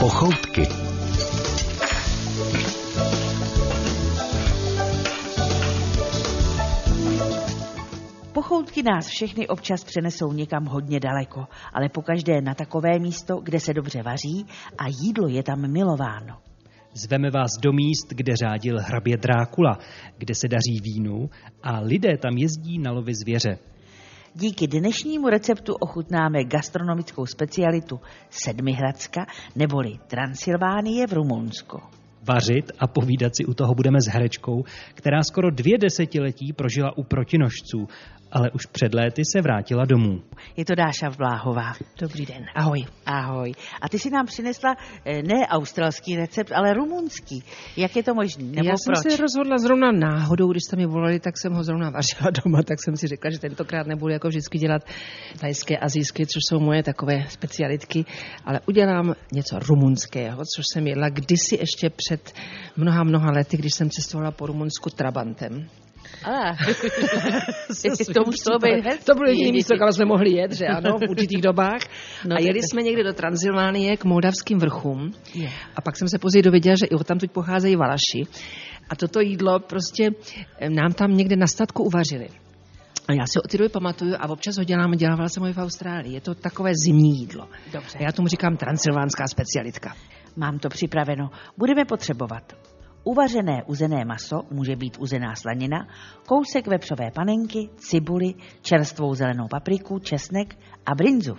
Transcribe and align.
Pochoutky. 0.00 0.62
Pochoutky 8.32 8.82
nás 8.82 9.06
všechny 9.08 9.48
občas 9.48 9.84
přenesou 9.84 10.32
někam 10.32 10.64
hodně 10.64 11.00
daleko, 11.00 11.46
ale 11.72 11.88
pokaždé 11.88 12.40
na 12.40 12.54
takové 12.54 12.98
místo, 12.98 13.40
kde 13.42 13.60
se 13.60 13.74
dobře 13.74 14.02
vaří 14.02 14.46
a 14.78 14.84
jídlo 14.88 15.28
je 15.28 15.42
tam 15.42 15.72
milováno. 15.72 16.36
Zveme 16.94 17.30
vás 17.30 17.50
do 17.62 17.72
míst, 17.72 18.06
kde 18.10 18.36
řádil 18.36 18.76
hrabě 18.80 19.16
Drákula, 19.16 19.78
kde 20.18 20.34
se 20.34 20.48
daří 20.48 20.80
vínu 20.82 21.30
a 21.62 21.80
lidé 21.80 22.16
tam 22.18 22.36
jezdí 22.36 22.78
na 22.78 22.92
lovy 22.92 23.14
zvěře. 23.14 23.58
Díky 24.34 24.66
dnešnímu 24.66 25.28
receptu 25.28 25.74
ochutnáme 25.74 26.44
gastronomickou 26.44 27.26
specialitu 27.26 28.00
Sedmihradska 28.30 29.26
neboli 29.56 29.98
Transylvánie 30.06 31.06
v 31.06 31.12
Rumunsku. 31.12 31.80
Vařit 32.22 32.72
a 32.78 32.86
povídat 32.86 33.36
si 33.36 33.44
u 33.44 33.54
toho 33.54 33.74
budeme 33.74 34.00
s 34.00 34.06
herečkou, 34.06 34.64
která 34.94 35.22
skoro 35.22 35.50
dvě 35.50 35.78
desetiletí 35.78 36.52
prožila 36.52 36.98
u 36.98 37.02
protinožců, 37.02 37.86
ale 38.32 38.50
už 38.50 38.66
před 38.66 38.94
léty 38.94 39.22
se 39.32 39.40
vrátila 39.40 39.84
domů. 39.84 40.22
Je 40.56 40.64
to 40.64 40.74
Dáša 40.74 41.08
Vláhová. 41.18 41.72
Dobrý 42.00 42.26
den, 42.26 42.44
ahoj. 42.54 42.84
Ahoj. 43.06 43.52
A 43.82 43.88
ty 43.88 43.98
si 43.98 44.10
nám 44.10 44.26
přinesla 44.26 44.76
eh, 45.04 45.22
ne 45.22 45.46
australský 45.48 46.16
recept, 46.16 46.52
ale 46.52 46.74
rumunský. 46.74 47.44
Jak 47.76 47.96
je 47.96 48.02
to 48.02 48.14
možné? 48.14 48.44
Nebo 48.44 48.68
Já 48.68 48.74
proč? 48.86 48.98
jsem 48.98 49.10
se 49.10 49.22
rozhodla 49.22 49.58
zrovna 49.58 49.92
náhodou, 49.92 50.50
když 50.50 50.62
jste 50.66 50.76
mi 50.76 50.86
volali, 50.86 51.20
tak 51.20 51.38
jsem 51.38 51.52
ho 51.52 51.64
zrovna 51.64 51.90
vařila 51.90 52.30
doma, 52.44 52.62
tak 52.62 52.78
jsem 52.84 52.96
si 52.96 53.06
řekla, 53.06 53.30
že 53.30 53.38
tentokrát 53.38 53.86
nebudu 53.86 54.12
jako 54.12 54.28
vždycky 54.28 54.58
dělat 54.58 54.82
tajské, 55.40 55.78
azijské, 55.78 56.26
což 56.26 56.40
jsou 56.48 56.60
moje 56.60 56.82
takové 56.82 57.24
specialitky, 57.28 58.04
ale 58.44 58.60
udělám 58.66 59.14
něco 59.32 59.58
rumunského, 59.58 60.42
což 60.56 60.64
jsem 60.72 60.86
jedla 60.86 61.08
kdysi 61.08 61.56
ještě 61.60 61.90
před 61.90 62.32
mnoha, 62.76 63.04
mnoha 63.04 63.30
lety, 63.30 63.56
když 63.56 63.74
jsem 63.74 63.90
cestovala 63.90 64.30
po 64.30 64.46
Rumunsku 64.46 64.90
Trabantem. 64.90 65.68
To 68.14 68.20
muselo 68.26 68.58
být 68.58 68.84
hezký. 68.84 69.04
To 69.04 69.14
bylo 69.14 69.28
jediné 69.28 69.52
místo, 69.52 69.74
kam 69.78 69.92
jsme 69.92 70.04
mohli 70.04 70.30
jet, 70.30 70.52
že 70.52 70.66
ano, 70.66 70.98
v 70.98 71.10
určitých 71.10 71.42
dobách. 71.42 71.80
No, 72.24 72.36
a 72.36 72.40
jeli 72.40 72.60
jsme 72.62 72.82
někde 72.82 73.04
do 73.04 73.12
Transylvánie 73.12 73.96
k 73.96 74.04
moldavským 74.04 74.58
vrchům. 74.58 75.12
Je. 75.34 75.50
A 75.76 75.80
pak 75.80 75.96
jsem 75.96 76.08
se 76.08 76.18
později 76.18 76.42
dověděla, 76.42 76.76
že 76.80 76.86
i 76.86 76.94
odtamtud 76.94 77.30
pocházejí 77.30 77.76
Valaši. 77.76 78.22
A 78.90 78.96
toto 78.96 79.20
jídlo 79.20 79.60
prostě 79.60 80.10
eh, 80.58 80.70
nám 80.70 80.92
tam 80.92 81.16
někde 81.16 81.36
na 81.36 81.46
statku 81.46 81.82
uvařili. 81.82 82.28
A 83.08 83.12
já 83.12 83.26
si 83.26 83.40
od 83.44 83.50
té 83.50 83.58
doby 83.58 83.68
pamatuju 83.68 84.14
a 84.20 84.28
občas 84.28 84.56
ho 84.56 84.64
dělám, 84.64 84.90
dělávala 84.90 85.28
jsem 85.28 85.42
ho 85.42 85.48
i 85.48 85.52
v 85.52 85.58
Austrálii. 85.58 86.14
Je 86.14 86.20
to 86.20 86.34
takové 86.34 86.72
zimní 86.84 87.18
jídlo. 87.18 87.48
Dobře. 87.72 87.98
A 87.98 88.02
já 88.02 88.12
tomu 88.12 88.28
říkám 88.28 88.56
transylvánská 88.56 89.26
specialitka. 89.26 89.94
Mám 90.36 90.58
to 90.58 90.68
připraveno. 90.68 91.30
Budeme 91.56 91.84
potřebovat 91.84 92.52
uvařené 93.04 93.62
uzené 93.66 94.04
maso, 94.04 94.42
může 94.50 94.76
být 94.76 94.96
uzená 94.98 95.34
slanina, 95.34 95.86
kousek 96.26 96.66
vepřové 96.66 97.10
panenky, 97.10 97.68
cibuli, 97.76 98.34
čerstvou 98.62 99.14
zelenou 99.14 99.48
papriku, 99.50 99.98
česnek 99.98 100.58
a 100.86 100.94
brinzu. 100.94 101.36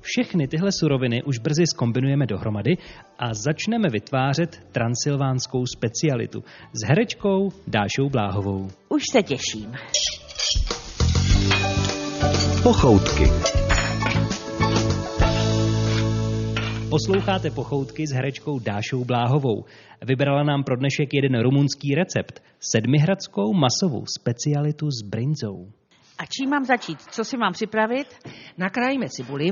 Všechny 0.00 0.48
tyhle 0.48 0.72
suroviny 0.72 1.22
už 1.22 1.38
brzy 1.38 1.66
skombinujeme 1.66 2.26
dohromady 2.26 2.76
a 3.18 3.34
začneme 3.34 3.88
vytvářet 3.88 4.60
transylvánskou 4.72 5.66
specialitu 5.66 6.44
s 6.72 6.88
herečkou 6.88 7.48
Dášou 7.66 8.10
Bláhovou. 8.10 8.68
Už 8.88 9.02
se 9.12 9.22
těším. 9.22 9.72
Pochoutky. 12.62 13.24
Posloucháte 16.94 17.50
pochoutky 17.50 18.06
s 18.06 18.12
herečkou 18.12 18.58
Dášou 18.58 19.04
Bláhovou. 19.04 19.64
Vybrala 20.06 20.42
nám 20.42 20.64
pro 20.64 20.76
dnešek 20.76 21.14
jeden 21.14 21.40
rumunský 21.40 21.94
recept, 21.94 22.42
sedmihradskou 22.60 23.52
masovou 23.52 24.04
specialitu 24.18 24.90
s 24.90 25.02
brinzou. 25.02 25.72
A 26.18 26.22
čím 26.26 26.50
mám 26.50 26.64
začít? 26.64 27.02
Co 27.02 27.24
si 27.24 27.36
mám 27.36 27.52
připravit? 27.52 28.06
Nakrájíme 28.58 29.06
cibuli, 29.08 29.48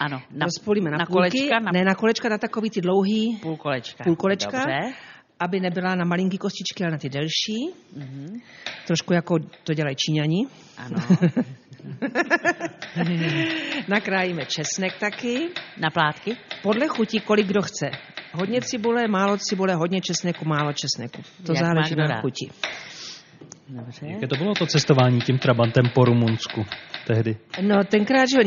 Ano, 0.00 0.16
na, 0.16 0.38
na, 0.38 0.46
rozpolíme 0.46 0.90
na, 0.90 0.96
na 0.96 1.06
půlky, 1.06 1.38
kolečka, 1.38 1.58
na 1.60 1.72
ne 1.72 1.84
na 1.84 1.94
kolečka, 1.94 2.28
na 2.28 2.38
takový 2.38 2.70
ty 2.70 2.80
dlouhý, 2.80 3.38
půl 3.42 3.56
kolečka. 3.56 4.04
půl 4.04 4.16
kolečka. 4.16 4.58
Dobře. 4.58 4.94
Aby 5.42 5.60
nebyla 5.60 5.94
na 5.94 6.04
malinký 6.04 6.38
kostičky, 6.38 6.84
ale 6.84 6.92
na 6.92 6.98
ty 6.98 7.08
delší. 7.08 7.70
Mhm. 7.96 8.40
Trošku 8.86 9.12
jako 9.12 9.38
to 9.64 9.74
dělají 9.74 9.96
Číňani. 9.96 10.46
Ano. 10.78 10.96
Nakrájíme 13.88 14.46
česnek 14.46 14.98
taky. 14.98 15.48
Na 15.78 15.90
plátky? 15.90 16.36
Podle 16.62 16.88
chutí, 16.88 17.20
kolik 17.20 17.46
kdo 17.46 17.62
chce. 17.62 17.90
Hodně 18.32 18.60
cibule, 18.60 19.08
málo 19.08 19.38
cibule, 19.38 19.74
hodně 19.74 20.00
česneku, 20.00 20.44
málo 20.44 20.72
česneku. 20.72 21.22
To 21.46 21.52
Jak 21.52 21.62
má 21.62 21.68
záleží 21.68 21.94
na 21.94 22.20
chuti. 22.20 22.50
Dobře. 23.68 24.06
Jaké 24.06 24.26
to 24.26 24.36
bylo 24.36 24.54
to 24.54 24.66
cestování 24.66 25.20
tím 25.20 25.38
Trabantem 25.38 25.84
po 25.94 26.04
Rumunsku 26.04 26.64
tehdy? 27.06 27.36
No 27.60 27.84
tenkrát, 27.84 28.28
že 28.28 28.38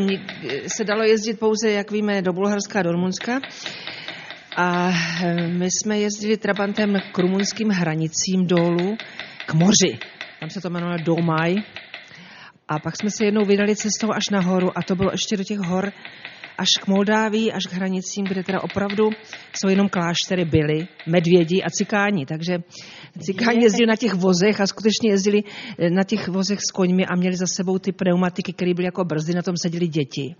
se 0.67 0.83
dalo 0.83 1.03
jezdit 1.03 1.39
pouze, 1.39 1.71
jak 1.71 1.91
víme, 1.91 2.21
do 2.21 2.33
Bulharska 2.33 2.79
a 2.79 2.83
do 2.83 2.91
Rumunska. 2.91 3.39
A 4.55 4.89
eh, 4.89 5.47
my 5.47 5.65
jsme 5.65 5.99
jezdili 5.99 6.37
Trabantem 6.37 6.93
k 7.11 7.17
rumunským 7.17 7.69
hranicím 7.69 8.47
dolů 8.47 8.97
k 9.45 9.53
moři. 9.53 9.99
Tam 10.39 10.49
se 10.49 10.61
to 10.61 10.69
jmenovalo 10.69 10.97
Domaj. 11.03 11.55
A 12.67 12.79
pak 12.79 12.97
jsme 12.97 13.11
se 13.11 13.25
jednou 13.25 13.45
vydali 13.45 13.75
cestou 13.75 14.11
až 14.11 14.29
nahoru 14.31 14.77
a 14.77 14.83
to 14.83 14.95
bylo 14.95 15.11
ještě 15.11 15.37
do 15.37 15.43
těch 15.43 15.59
hor 15.59 15.91
až 16.57 16.69
k 16.81 16.87
Moldávii, 16.87 17.51
až 17.51 17.63
k 17.67 17.73
hranicím, 17.73 18.25
kde 18.25 18.43
teda 18.43 18.61
opravdu 18.61 19.09
jsou 19.53 19.69
jenom 19.69 19.89
kláštery 19.89 20.45
byly, 20.45 20.87
medvědi 21.07 21.63
a 21.63 21.69
cikáni. 21.69 22.25
Takže 22.25 22.57
cikáni 23.19 23.63
jezdili 23.63 23.87
na 23.87 23.95
těch 23.95 24.13
vozech 24.13 24.61
a 24.61 24.67
skutečně 24.67 25.09
jezdili 25.09 25.43
eh, 25.79 25.89
na 25.89 26.03
těch 26.03 26.27
vozech 26.27 26.59
s 26.59 26.71
koňmi 26.71 27.05
a 27.05 27.15
měli 27.15 27.35
za 27.35 27.45
sebou 27.47 27.79
ty 27.79 27.91
pneumatiky, 27.91 28.53
které 28.53 28.73
byly 28.73 28.85
jako 28.85 29.05
brzdy, 29.05 29.33
na 29.33 29.41
tom 29.41 29.55
seděli 29.57 29.87
děti 29.87 30.35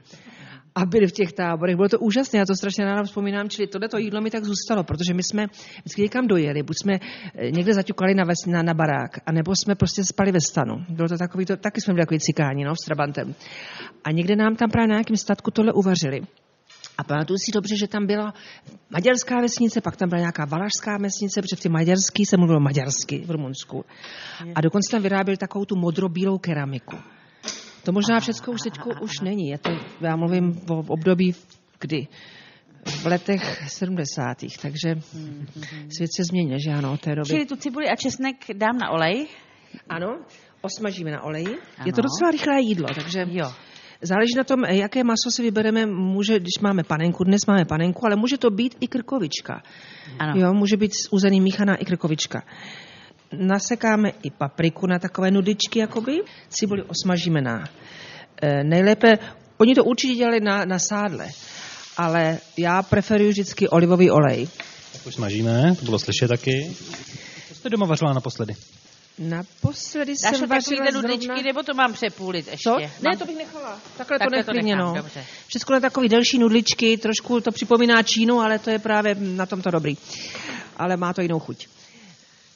a 0.75 0.85
byli 0.85 1.07
v 1.07 1.11
těch 1.11 1.33
táborech. 1.33 1.75
Bylo 1.75 1.89
to 1.89 1.99
úžasné, 1.99 2.39
já 2.39 2.45
to 2.45 2.55
strašně 2.55 2.85
ráda 2.85 3.03
vzpomínám, 3.03 3.49
čili 3.49 3.67
tohleto 3.67 3.97
jídlo 3.97 4.21
mi 4.21 4.31
tak 4.31 4.43
zůstalo, 4.43 4.83
protože 4.83 5.13
my 5.13 5.23
jsme 5.23 5.47
vždycky 5.79 6.01
někam 6.01 6.27
dojeli, 6.27 6.63
buď 6.63 6.75
jsme 6.81 6.93
eh, 6.93 7.51
někde 7.51 7.73
zaťukali 7.73 8.13
na, 8.15 8.23
ves, 8.23 8.45
na, 8.47 8.63
na 8.63 8.73
barák, 8.73 9.11
anebo 9.25 9.55
jsme 9.55 9.75
prostě 9.75 10.03
spali 10.03 10.31
ve 10.31 10.41
stanu. 10.41 10.85
Bylo 10.89 11.07
to 11.09 11.17
takový, 11.17 11.45
to, 11.45 11.57
taky 11.57 11.81
jsme 11.81 11.93
byli 11.93 12.05
takový 12.05 12.19
cikáni, 12.19 12.65
no, 12.65 12.75
s 12.75 12.85
Trabantem. 12.85 13.35
A 14.03 14.11
někde 14.11 14.35
nám 14.35 14.55
tam 14.55 14.69
právě 14.69 14.87
na 14.87 14.95
nějakém 14.95 15.17
statku 15.17 15.51
tohle 15.51 15.73
uvařili. 15.73 16.21
A 16.97 17.03
pamatuju 17.03 17.37
si 17.37 17.51
dobře, 17.51 17.75
že 17.77 17.87
tam 17.87 18.07
byla 18.07 18.33
maďarská 18.89 19.41
vesnice, 19.41 19.81
pak 19.81 19.95
tam 19.95 20.09
byla 20.09 20.19
nějaká 20.19 20.45
valašská 20.45 20.97
vesnice, 20.97 21.41
protože 21.41 21.55
v 21.55 21.59
ty 21.59 21.69
maďarský 21.69 22.25
se 22.25 22.37
mluvilo 22.37 22.59
maďarsky 22.59 23.23
v 23.25 23.31
Rumunsku. 23.31 23.85
A 24.55 24.61
dokonce 24.61 24.91
tam 24.91 25.01
vyráběli 25.01 25.37
takovou 25.37 25.65
tu 25.65 25.75
modrobílou 25.75 26.37
keramiku. 26.37 26.97
To 27.85 27.91
možná 27.91 28.19
všechno 28.19 28.53
už 28.53 28.61
teď 28.61 28.73
už 29.01 29.19
není. 29.21 29.49
Je 29.49 29.57
to, 29.57 29.69
já 30.01 30.15
mluvím 30.15 30.61
o 30.69 30.77
období, 30.87 31.35
kdy 31.79 32.07
v 32.85 33.05
letech 33.05 33.63
70. 33.67 34.37
Takže 34.61 34.95
svět 35.95 36.09
se 36.17 36.23
změnil, 36.23 36.57
že 36.65 36.71
ano, 36.71 36.93
od 36.93 37.01
té 37.01 37.15
doby. 37.15 37.27
Čili 37.27 37.45
tu 37.45 37.55
cibuli 37.55 37.89
a 37.89 37.95
česnek 37.95 38.35
dám 38.53 38.77
na 38.77 38.89
olej. 38.89 39.27
Ano, 39.89 40.19
osmažíme 40.61 41.11
na 41.11 41.23
oleji. 41.23 41.47
Ano. 41.47 41.85
Je 41.85 41.93
to 41.93 42.01
docela 42.01 42.31
rychlé 42.31 42.61
jídlo, 42.61 42.87
takže 42.95 43.25
Jo. 43.29 43.51
záleží 44.01 44.33
na 44.37 44.43
tom, 44.43 44.63
jaké 44.63 45.03
maso 45.03 45.31
si 45.31 45.41
vybereme. 45.41 45.85
Může, 45.85 46.39
když 46.39 46.61
máme 46.61 46.83
panenku, 46.83 47.23
dnes 47.23 47.41
máme 47.47 47.65
panenku, 47.65 48.05
ale 48.05 48.15
může 48.15 48.37
to 48.37 48.49
být 48.49 48.75
i 48.79 48.87
krkovička. 48.87 49.63
Ano. 50.19 50.33
Jo, 50.41 50.53
může 50.53 50.77
být 50.77 50.93
z 50.93 51.07
uzený 51.11 51.41
míchaná 51.41 51.75
i 51.75 51.85
krkovička. 51.85 52.43
Nasekáme 53.37 54.09
i 54.23 54.31
papriku 54.31 54.87
na 54.87 54.99
takové 54.99 55.31
nudičky, 55.31 55.79
jakoby. 55.79 56.21
Cibuli 56.49 56.83
osmažíme 56.83 57.41
na 57.41 57.63
e, 58.41 58.63
nejlépe, 58.63 59.17
oni 59.57 59.75
to 59.75 59.83
určitě 59.83 60.15
dělali 60.15 60.39
na, 60.39 60.65
na 60.65 60.79
sádle, 60.79 61.27
ale 61.97 62.37
já 62.57 62.83
preferuji 62.83 63.29
vždycky 63.29 63.69
olivový 63.69 64.11
olej. 64.11 64.47
Tak 64.93 65.07
už 65.07 65.15
snažíme, 65.15 65.75
to 65.79 65.85
bylo 65.85 65.99
slyšet 65.99 66.27
taky. 66.27 66.75
Co 67.47 67.55
jste 67.55 67.69
doma 67.69 67.85
vařila 67.85 68.13
naposledy? 68.13 68.53
Naposledy 69.19 70.13
Dáš 70.23 70.31
jsem 70.31 70.39
to 70.39 70.47
vařila 70.47 70.91
zrovna... 70.91 71.09
nudičky, 71.09 71.43
nebo 71.43 71.63
to 71.63 71.73
mám 71.73 71.93
přepůlit 71.93 72.47
ještě? 72.47 72.69
Co? 72.69 72.71
Mám... 72.71 72.81
Ne, 73.01 73.17
to 73.17 73.25
bych 73.25 73.37
nechala. 73.37 73.79
Takhle 73.97 74.19
Takhle 74.19 74.43
to 74.43 74.51
to 74.51 74.53
nechám, 74.53 74.79
no. 74.79 74.93
dobře. 74.95 75.25
Všechno 75.47 75.73
na 75.73 75.79
takový 75.79 76.09
delší 76.09 76.39
nudličky, 76.39 76.97
trošku 76.97 77.41
to 77.41 77.51
připomíná 77.51 78.03
Čínu, 78.03 78.39
ale 78.39 78.59
to 78.59 78.69
je 78.69 78.79
právě 78.79 79.15
na 79.19 79.45
tomto 79.45 79.71
dobrý. 79.71 79.97
Ale 80.77 80.97
má 80.97 81.13
to 81.13 81.21
jinou 81.21 81.39
chuť. 81.39 81.67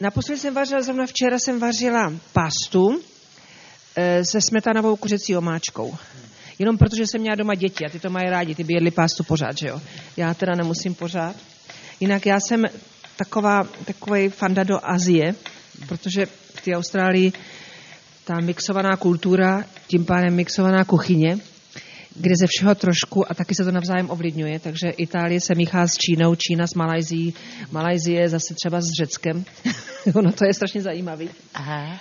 Naposledy 0.01 0.39
jsem 0.39 0.53
vařila, 0.53 0.81
zrovna 0.81 1.05
včera 1.05 1.39
jsem 1.39 1.59
vařila 1.59 2.13
pastu 2.33 3.01
eh, 3.95 4.25
se 4.25 4.39
smetanovou 4.41 4.95
kuřecí 4.95 5.35
omáčkou. 5.35 5.97
Jenom 6.59 6.77
protože 6.77 7.07
jsem 7.07 7.21
měla 7.21 7.35
doma 7.35 7.55
děti 7.55 7.85
a 7.85 7.89
ty 7.89 7.99
to 7.99 8.09
mají 8.09 8.29
rádi, 8.29 8.55
ty 8.55 8.63
by 8.63 8.73
jedli 8.73 8.91
pástu 8.91 9.23
pořád, 9.23 9.57
že 9.57 9.67
jo. 9.67 9.81
Já 10.17 10.33
teda 10.33 10.55
nemusím 10.55 10.95
pořád. 10.95 11.35
Jinak 11.99 12.25
já 12.25 12.39
jsem 12.39 12.65
taková, 13.15 13.63
takový 13.85 14.29
fanda 14.29 14.63
do 14.63 14.79
Azie, 14.83 15.35
protože 15.87 16.25
v 16.25 16.61
té 16.61 16.71
Austrálii 16.75 17.33
ta 18.23 18.33
mixovaná 18.41 18.97
kultura, 18.97 19.63
tím 19.87 20.05
pádem 20.05 20.35
mixovaná 20.35 20.85
kuchyně, 20.85 21.37
kde 22.19 22.35
ze 22.39 22.47
všeho 22.47 22.75
trošku 22.75 23.31
a 23.31 23.33
taky 23.33 23.55
se 23.55 23.65
to 23.65 23.71
navzájem 23.71 24.09
ovlivňuje, 24.09 24.59
takže 24.59 24.89
Itálie 24.89 25.41
se 25.41 25.55
míchá 25.55 25.87
s 25.87 25.97
Čínou, 25.97 26.35
Čína 26.35 26.67
s 26.67 26.73
Malajzí, 26.73 27.33
Malajzie 27.71 28.29
zase 28.29 28.53
třeba 28.53 28.81
s 28.81 28.87
Řeckem. 28.99 29.45
ono 30.15 30.31
to 30.31 30.45
je 30.45 30.53
strašně 30.53 30.81
zajímavý. 30.81 31.29
Aha. 31.53 31.99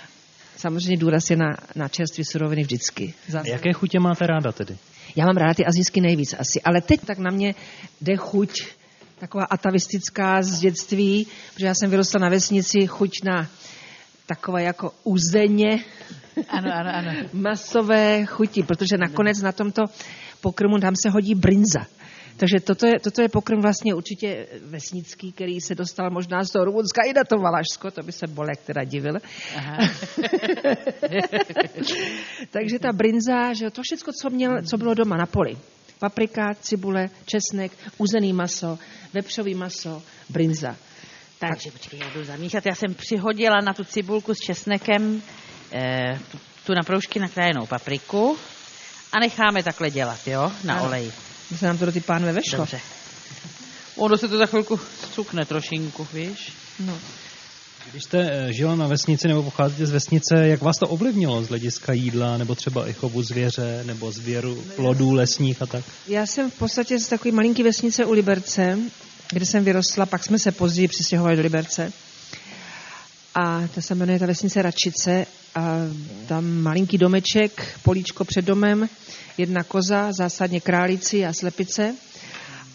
Samozřejmě 0.57 0.97
důraz 0.97 1.29
je 1.29 1.37
na, 1.37 1.49
na 1.75 1.87
čerstvé 1.87 2.23
suroviny 2.31 2.61
vždycky. 2.61 3.13
Zase. 3.27 3.49
Jaké 3.49 3.73
chutě 3.73 3.99
máte 3.99 4.27
ráda 4.27 4.51
tedy? 4.51 4.77
Já 5.15 5.25
mám 5.25 5.37
ráda 5.37 5.53
ty 5.53 5.65
azijsky 5.65 6.01
nejvíc 6.01 6.35
asi, 6.39 6.61
ale 6.61 6.81
teď 6.81 7.01
tak 7.05 7.17
na 7.17 7.31
mě 7.31 7.55
jde 8.01 8.15
chuť 8.15 8.61
taková 9.19 9.43
atavistická 9.43 10.41
z 10.41 10.59
dětství, 10.59 11.27
protože 11.53 11.65
já 11.65 11.73
jsem 11.75 11.89
vyrostla 11.89 12.19
na 12.19 12.29
vesnici, 12.29 12.87
chuť 12.87 13.11
na 13.23 13.49
takové 14.29 14.63
jako 14.63 14.91
uzeně, 15.03 15.79
Ano, 16.47 16.69
ano, 16.73 16.89
ano. 16.95 17.11
masové 17.33 18.25
chuti, 18.25 18.63
protože 18.63 18.97
nakonec 18.97 19.41
na 19.41 19.51
tomto 19.51 19.83
pokrmu 20.41 20.79
tam 20.79 20.93
se 20.95 21.09
hodí 21.09 21.35
brinza. 21.35 21.85
Takže 22.37 22.59
toto 22.59 22.87
je, 22.87 22.99
toto 23.03 23.21
je 23.21 23.29
pokrm 23.29 23.61
vlastně 23.61 23.95
určitě 23.95 24.47
vesnický, 24.61 25.31
který 25.31 25.61
se 25.61 25.75
dostal 25.75 26.11
možná 26.11 26.43
z 26.43 26.51
toho 26.51 26.65
Rumunska 26.65 27.01
i 27.03 27.13
na 27.13 27.23
to 27.23 27.35
Valašsko, 27.37 27.91
to 27.91 28.03
by 28.03 28.11
se 28.11 28.27
Bolek 28.27 28.59
teda 28.65 28.83
divil. 28.83 29.17
Aha. 29.55 29.77
Takže 32.51 32.79
ta 32.79 32.93
brinza, 32.93 33.53
že 33.53 33.69
to 33.69 33.81
všechno, 33.83 34.13
co, 34.21 34.29
měl, 34.29 34.61
co 34.63 34.77
bylo 34.77 34.93
doma 34.93 35.17
na 35.17 35.25
poli. 35.25 35.57
Paprika, 35.99 36.53
cibule, 36.61 37.09
česnek, 37.25 37.71
uzený 37.97 38.33
maso, 38.33 38.79
vepřový 39.13 39.55
maso, 39.55 40.01
brinza. 40.29 40.75
Takže 41.39 41.71
počkej, 41.71 41.99
já 41.99 42.09
jdu 42.09 42.23
zamíchat. 42.23 42.65
Já 42.65 42.75
jsem 42.75 42.93
přihodila 42.93 43.57
na 43.63 43.73
tu 43.73 43.83
cibulku 43.83 44.33
s 44.33 44.37
česnekem 44.39 45.21
eh, 45.71 46.19
tu, 46.31 46.39
tu 46.65 46.73
na 46.73 46.83
proužky 46.83 47.19
nakrájenou 47.19 47.65
papriku 47.65 48.37
a 49.11 49.19
necháme 49.19 49.63
takhle 49.63 49.91
dělat, 49.91 50.27
jo, 50.27 50.51
na 50.63 50.73
Ano. 50.75 50.85
oleji. 50.85 51.11
By 51.51 51.57
se 51.57 51.65
nám 51.65 51.77
to 51.77 51.85
do 51.85 51.91
ty 51.91 51.99
pánve 52.01 52.31
vešlo. 52.33 52.57
Dobře. 52.57 52.79
Ono 53.95 54.17
se 54.17 54.27
to 54.27 54.37
za 54.37 54.45
chvilku 54.45 54.79
cukne 55.13 55.45
trošinku, 55.45 56.07
víš? 56.13 56.53
No. 56.79 56.97
Když 57.91 58.03
jste 58.03 58.29
eh, 58.31 58.53
žila 58.53 58.75
na 58.75 58.87
vesnici 58.87 59.27
nebo 59.27 59.43
pocházíte 59.43 59.85
z 59.85 59.91
vesnice, 59.91 60.47
jak 60.47 60.61
vás 60.61 60.77
to 60.77 60.87
ovlivnilo 60.87 61.43
z 61.43 61.49
hlediska 61.49 61.93
jídla, 61.93 62.37
nebo 62.37 62.55
třeba 62.55 62.89
i 62.89 62.93
chovu 62.93 63.23
zvěře, 63.23 63.83
nebo 63.85 64.11
zvěru, 64.11 64.63
plodů 64.75 65.11
lesních 65.11 65.61
a 65.61 65.65
tak? 65.65 65.85
Já 66.07 66.25
jsem 66.25 66.51
v 66.51 66.57
podstatě 66.57 66.99
z 66.99 67.07
takové 67.07 67.31
malinký 67.31 67.63
vesnice 67.63 68.05
u 68.05 68.11
Liberce, 68.11 68.77
kde 69.31 69.45
jsem 69.45 69.63
vyrostla, 69.63 70.05
pak 70.05 70.23
jsme 70.23 70.39
se 70.39 70.51
později 70.51 70.87
přistěhovali 70.87 71.35
do 71.35 71.41
Liberce. 71.41 71.93
A 73.35 73.67
ta 73.75 73.81
se 73.81 73.95
jmenuje 73.95 74.19
ta 74.19 74.25
vesnice 74.25 74.61
Radčice 74.61 75.25
a 75.55 75.75
tam 76.27 76.61
malinký 76.61 76.97
domeček, 76.97 77.79
políčko 77.83 78.25
před 78.25 78.45
domem, 78.45 78.89
jedna 79.37 79.63
koza, 79.63 80.11
zásadně 80.11 80.59
králici 80.61 81.25
a 81.25 81.33
slepice 81.33 81.95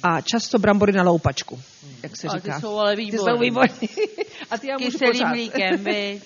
a 0.03 0.21
často 0.21 0.59
brambory 0.59 0.93
na 0.93 1.03
loupačku, 1.03 1.61
jak 2.03 2.17
se 2.17 2.27
A 2.29 2.33
ty 2.33 2.39
říká. 2.39 2.61
jsou 2.61 2.79
ale 2.79 2.97
Ty 2.97 3.03
výborný. 3.03 3.25
jsou 3.37 3.41
výborný. 3.41 3.89
A 4.51 4.59
ty 4.59 4.67
já 4.69 4.79
můžu 4.79 4.99
pořád. 4.99 5.29
mlíkem? 5.29 5.85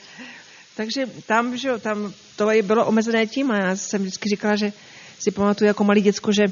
Takže 0.77 1.07
tam, 1.27 1.57
že 1.57 1.69
jo, 1.69 1.79
tam 1.79 2.13
to 2.37 2.49
bylo 2.63 2.87
omezené 2.87 3.27
tím 3.27 3.51
a 3.51 3.57
já 3.57 3.77
jsem 3.77 4.01
vždycky 4.03 4.29
říkala, 4.29 4.57
že 4.57 4.73
si 5.19 5.31
pamatuju 5.31 5.67
jako 5.69 5.85
malý 5.85 6.01
děcko, 6.01 6.31
že 6.33 6.45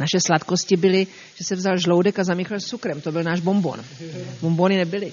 naše 0.00 0.20
sladkosti 0.26 0.76
byly, 0.76 1.06
že 1.34 1.44
se 1.44 1.56
vzal 1.56 1.78
žloudek 1.78 2.18
a 2.18 2.24
zamíchal 2.24 2.60
s 2.60 2.64
cukrem. 2.64 3.00
To 3.00 3.12
byl 3.12 3.22
náš 3.22 3.40
bonbon. 3.40 3.84
Bonbony 4.40 4.76
nebyly. 4.76 5.12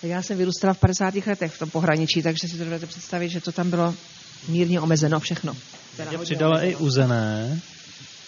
Tak 0.00 0.10
já 0.10 0.22
jsem 0.22 0.38
vyrůstala 0.38 0.74
v 0.74 0.78
50. 0.78 1.14
letech 1.26 1.52
v 1.52 1.58
tom 1.58 1.70
pohraničí, 1.70 2.22
takže 2.22 2.48
si 2.48 2.52
to 2.52 2.64
dovedete 2.64 2.86
představit, 2.86 3.28
že 3.28 3.40
to 3.40 3.52
tam 3.52 3.70
bylo 3.70 3.94
mírně 4.48 4.80
omezeno 4.80 5.20
všechno. 5.20 5.56
Teda 5.96 6.18
Přidala 6.18 6.60
i 6.60 6.66
omezeno. 6.66 6.86
uzené 6.86 7.60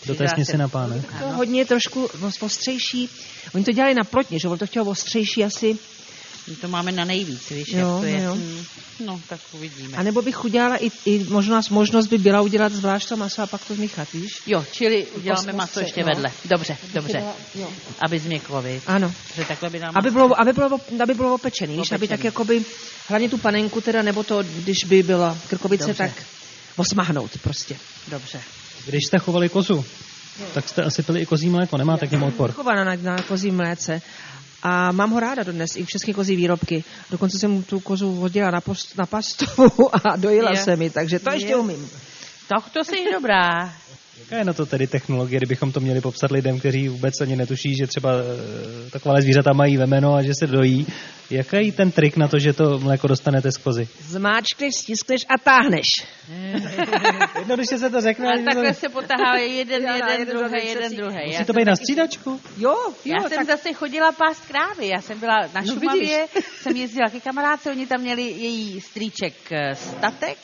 do 0.07 0.15
té 0.15 0.29
směsi 0.29 0.57
na 0.57 0.69
pánek. 0.69 1.03
To 1.21 1.29
hodně 1.29 1.65
trošku 1.67 2.09
ostřejší. 2.41 3.09
Oni 3.55 3.65
to 3.65 3.73
dělali 3.73 3.95
na 3.95 4.05
že 4.31 4.49
on 4.49 4.59
to 4.59 4.67
chtěl 4.67 4.89
ostřejší 4.89 5.45
asi. 5.45 5.79
My 6.49 6.57
to 6.57 6.69
máme 6.69 6.93
na 6.93 7.05
nejvíc, 7.05 7.51
víš, 7.51 7.69
Jo, 7.73 7.79
jak 7.79 8.01
to 8.01 8.05
je. 8.05 8.23
jo. 8.23 8.35
Hmm. 8.35 8.65
No, 9.01 9.21
tak 9.29 9.41
uvidíme. 9.53 9.97
A 9.97 10.03
nebo 10.03 10.23
bych 10.23 10.45
udělala 10.45 10.77
i, 10.77 10.91
i 11.05 11.25
možnost, 11.25 11.71
možnost 11.71 12.07
by 12.07 12.19
byla 12.19 12.41
udělat 12.41 12.73
zvlášť 12.73 13.09
to 13.09 13.17
maso 13.17 13.43
a 13.43 13.47
pak 13.47 13.65
to 13.65 13.75
zmíchat, 13.75 14.13
víš? 14.13 14.43
Jo, 14.47 14.65
čili 14.73 15.07
uděláme 15.07 15.53
maso 15.53 15.81
ještě 15.81 16.01
no. 16.01 16.07
vedle. 16.07 16.31
Dobře, 16.45 16.77
dobře. 16.95 17.25
Jo. 17.55 17.71
Aby 18.07 18.19
změklo, 18.19 18.63
viď? 18.63 18.83
Ano. 18.87 19.13
Že 19.35 19.45
takhle 19.45 19.71
by 19.71 19.79
nám... 19.79 19.93
Aby 19.95 20.11
bylo, 20.11 20.41
aby 20.41 20.53
bylo, 20.53 20.79
aby 21.03 21.15
bylo 21.15 21.35
opečený, 21.35 21.77
víš, 21.77 21.93
aby 21.93 22.09
tak 22.09 22.25
jakoby, 22.25 22.65
hlavně 23.09 23.29
tu 23.29 23.39
panenku 23.39 23.81
teda, 23.81 24.03
nebo 24.03 24.23
to, 24.23 24.43
když 24.43 24.85
by 24.85 25.03
byla 25.03 25.39
krkovice, 25.49 25.87
Dobře. 25.87 26.03
tak 26.03 26.25
osmahnout 26.77 27.31
prostě. 27.43 27.77
Dobře. 28.09 28.41
Když 28.87 29.07
jste 29.07 29.19
chovali 29.19 29.49
kozu, 29.49 29.85
tak 30.55 30.69
jste 30.69 30.83
asi 30.83 31.03
pili 31.03 31.21
i 31.21 31.27
kozí 31.27 31.49
mléko, 31.49 31.77
nemáte 31.77 32.07
k 32.07 32.11
němu 32.11 32.27
odpor. 32.27 32.53
Chovaná 32.53 32.85
na, 32.85 32.97
na 32.97 33.23
kozí 33.23 33.51
mléce. 33.51 34.03
A 34.63 34.93
mám 34.93 35.11
ho 35.11 35.21
ráda 35.21 35.43
dodnes, 35.43 35.77
i 35.77 35.85
všechny 35.85 36.15
kozí 36.15 36.37
výrobky. 36.37 36.85
Dokonce 37.11 37.39
jsem 37.39 37.63
tu 37.63 37.81
kozu 37.81 38.15
hodila 38.15 38.51
na, 38.51 38.61
post, 38.61 38.99
na 38.99 39.07
pastu 39.07 39.45
a 39.93 40.17
dojela 40.17 40.51
Je. 40.51 40.57
se 40.57 40.77
mi, 40.77 40.91
takže 40.91 41.19
to 41.19 41.31
ještě 41.31 41.49
Je. 41.49 41.57
umím. 41.57 41.91
Tak 42.49 42.71
to 42.71 42.85
jsi 42.85 43.13
dobrá. 43.13 43.73
Jaká 44.23 44.37
je 44.39 44.45
na 44.45 44.53
to 44.53 44.67
tedy 44.67 44.87
technologie, 44.87 45.39
kdybychom 45.39 45.73
to 45.73 45.81
měli 45.81 46.01
popsat 46.01 46.31
lidem, 46.31 46.59
kteří 46.59 46.89
vůbec 46.89 47.21
ani 47.21 47.37
netuší, 47.37 47.77
že 47.77 47.87
třeba 47.87 48.11
eh, 48.13 48.91
taková 48.91 49.21
zvířata 49.21 49.53
mají 49.53 49.77
vemeno 49.77 50.15
a 50.15 50.23
že 50.23 50.35
se 50.35 50.47
dojí. 50.47 50.87
Jaký 51.31 51.67
je 51.67 51.73
ten 51.73 51.91
trik 51.91 52.17
na 52.17 52.29
to, 52.29 52.39
že 52.39 52.53
to 52.53 52.79
mléko 52.79 53.07
dostanete 53.07 53.53
z 53.53 53.57
kozy? 53.57 53.89
Zmáčkneš, 54.01 54.75
stiskneš 54.75 55.21
a 55.29 55.39
táhneš. 55.39 55.87
Jednoduše 57.39 57.79
se 57.79 57.91
to 57.91 58.01
řekne. 58.01 58.27
A 58.29 58.45
takhle 58.45 58.75
se 58.75 58.89
potahávají 58.89 59.57
jeden, 59.57 59.83
Já 59.83 59.95
jeden, 59.95 60.21
jeden 60.21 60.37
druhý, 60.37 60.67
jeden, 60.67 60.91
se 60.91 60.97
druhý. 60.97 61.27
Musí 61.27 61.45
to 61.45 61.53
být 61.53 61.65
na 61.65 61.77
střídačku? 61.77 62.41
Jo, 62.59 62.77
Já 63.05 63.17
jo, 63.17 63.29
jsem 63.29 63.39
tak 63.39 63.47
zase 63.47 63.73
chodila 63.73 64.13
pást 64.13 64.47
krávy. 64.49 64.89
Já 64.89 65.01
jsem 65.01 65.21
byla 65.21 65.41
na 65.55 65.61
No, 65.61 65.75
Šumavě, 65.75 66.27
jsem 66.61 66.77
jezdila 66.77 67.09
ke 67.11 67.21
kamarádce, 67.21 67.71
oni 67.71 67.87
tam 67.87 68.01
měli 68.01 68.23
její 68.23 68.81
strýček 68.81 69.35
eh, 69.53 69.75
statek 69.75 70.39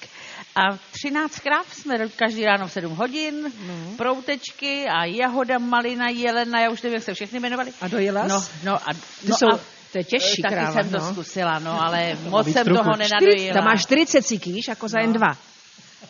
a 0.56 0.76
13 0.92 1.38
kráv 1.38 1.74
jsme 1.74 1.98
každý 2.16 2.44
ráno 2.44 2.66
v 2.66 2.72
7 2.72 2.94
hodin, 2.96 3.52
No. 3.66 3.74
proutečky 3.96 4.86
a 4.88 5.04
jahoda, 5.04 5.58
malina, 5.58 6.08
jelena, 6.08 6.60
já 6.60 6.70
už 6.70 6.82
nevím, 6.82 6.94
jak 6.94 7.04
se 7.04 7.14
všechny 7.14 7.38
jmenovali. 7.38 7.72
A 7.80 7.88
dojela 7.88 8.26
No, 8.26 8.44
no 8.64 8.74
a, 8.74 8.92
no 9.28 9.36
jsou, 9.36 9.46
a 9.54 9.58
to 9.92 9.98
je 9.98 10.04
těžší 10.04 10.42
taky 10.42 10.54
kráva. 10.54 10.72
jsem 10.72 10.90
to 10.90 10.98
no. 10.98 11.12
zkusila, 11.12 11.58
no, 11.58 11.82
ale 11.82 12.16
moc 12.28 12.46
víc 12.46 12.56
jsem 12.56 12.66
toho 12.66 12.96
nenadojila. 12.96 13.54
Tam 13.54 13.64
máš 13.64 13.82
40 13.82 14.22
cíky, 14.22 14.52
víš, 14.52 14.68
jako 14.68 14.88
za 14.88 15.00
jen 15.00 15.12
dva. 15.12 15.36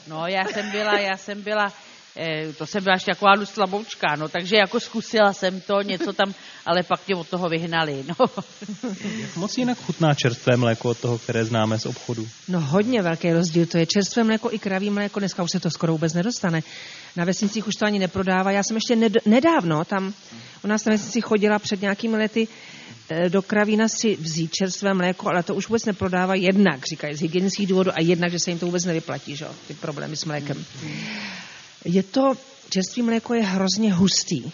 No, 0.08 0.26
já 0.26 0.44
jsem 0.44 0.70
byla, 0.70 0.98
já 0.98 1.16
jsem 1.16 1.42
byla, 1.42 1.72
to 2.58 2.66
jsem 2.66 2.84
byla 2.84 2.94
ještě 2.94 3.10
taková 3.12 3.34
dost 3.36 3.54
slaboučka, 3.54 4.16
no, 4.16 4.28
takže 4.28 4.56
jako 4.56 4.80
zkusila 4.80 5.32
jsem 5.32 5.60
to, 5.60 5.82
něco 5.82 6.12
tam, 6.12 6.34
ale 6.66 6.82
pak 6.82 7.06
mě 7.06 7.16
od 7.16 7.28
toho 7.28 7.48
vyhnali, 7.48 8.04
no. 8.08 8.26
Jak 9.20 9.36
moc 9.36 9.58
jinak 9.58 9.78
chutná 9.78 10.14
čerstvé 10.14 10.56
mléko 10.56 10.88
od 10.88 10.98
toho, 10.98 11.18
které 11.18 11.44
známe 11.44 11.78
z 11.78 11.86
obchodu? 11.86 12.28
No 12.48 12.60
hodně 12.60 13.02
velký 13.02 13.32
rozdíl, 13.32 13.66
to 13.66 13.78
je 13.78 13.86
čerstvé 13.86 14.24
mléko 14.24 14.52
i 14.52 14.58
kraví 14.58 14.90
mléko, 14.90 15.20
dneska 15.20 15.42
už 15.42 15.50
se 15.50 15.60
to 15.60 15.70
skoro 15.70 15.92
vůbec 15.92 16.14
nedostane. 16.14 16.60
Na 17.16 17.24
vesnicích 17.24 17.66
už 17.66 17.74
to 17.74 17.86
ani 17.86 17.98
neprodává. 17.98 18.50
Já 18.50 18.62
jsem 18.62 18.76
ještě 18.76 18.96
ned- 18.96 19.22
nedávno 19.26 19.84
tam, 19.84 20.14
u 20.64 20.66
nás 20.66 20.84
na 20.84 20.92
vesnici 20.92 21.20
chodila 21.20 21.58
před 21.58 21.80
nějakými 21.80 22.16
lety 22.16 22.48
eh, 23.10 23.28
do 23.28 23.42
kravína 23.42 23.88
si 23.88 24.16
vzít 24.16 24.52
čerstvé 24.52 24.94
mléko, 24.94 25.28
ale 25.28 25.42
to 25.42 25.54
už 25.54 25.68
vůbec 25.68 25.84
neprodává 25.84 26.34
jednak, 26.34 26.80
říkají, 26.90 27.14
z 27.14 27.20
hygienických 27.20 27.66
důvodů 27.66 27.90
a 27.94 28.00
jednak, 28.00 28.30
že 28.30 28.38
se 28.38 28.50
jim 28.50 28.58
to 28.58 28.66
vůbec 28.66 28.84
nevyplatí, 28.84 29.36
že? 29.36 29.44
jo, 29.44 29.50
ty 29.68 29.74
problémy 29.74 30.16
s 30.16 30.24
mlékem. 30.24 30.64
Je 31.84 32.02
to, 32.02 32.32
čerstvé 32.70 33.02
mléko 33.02 33.34
je 33.34 33.42
hrozně 33.42 33.94
hustý 33.94 34.52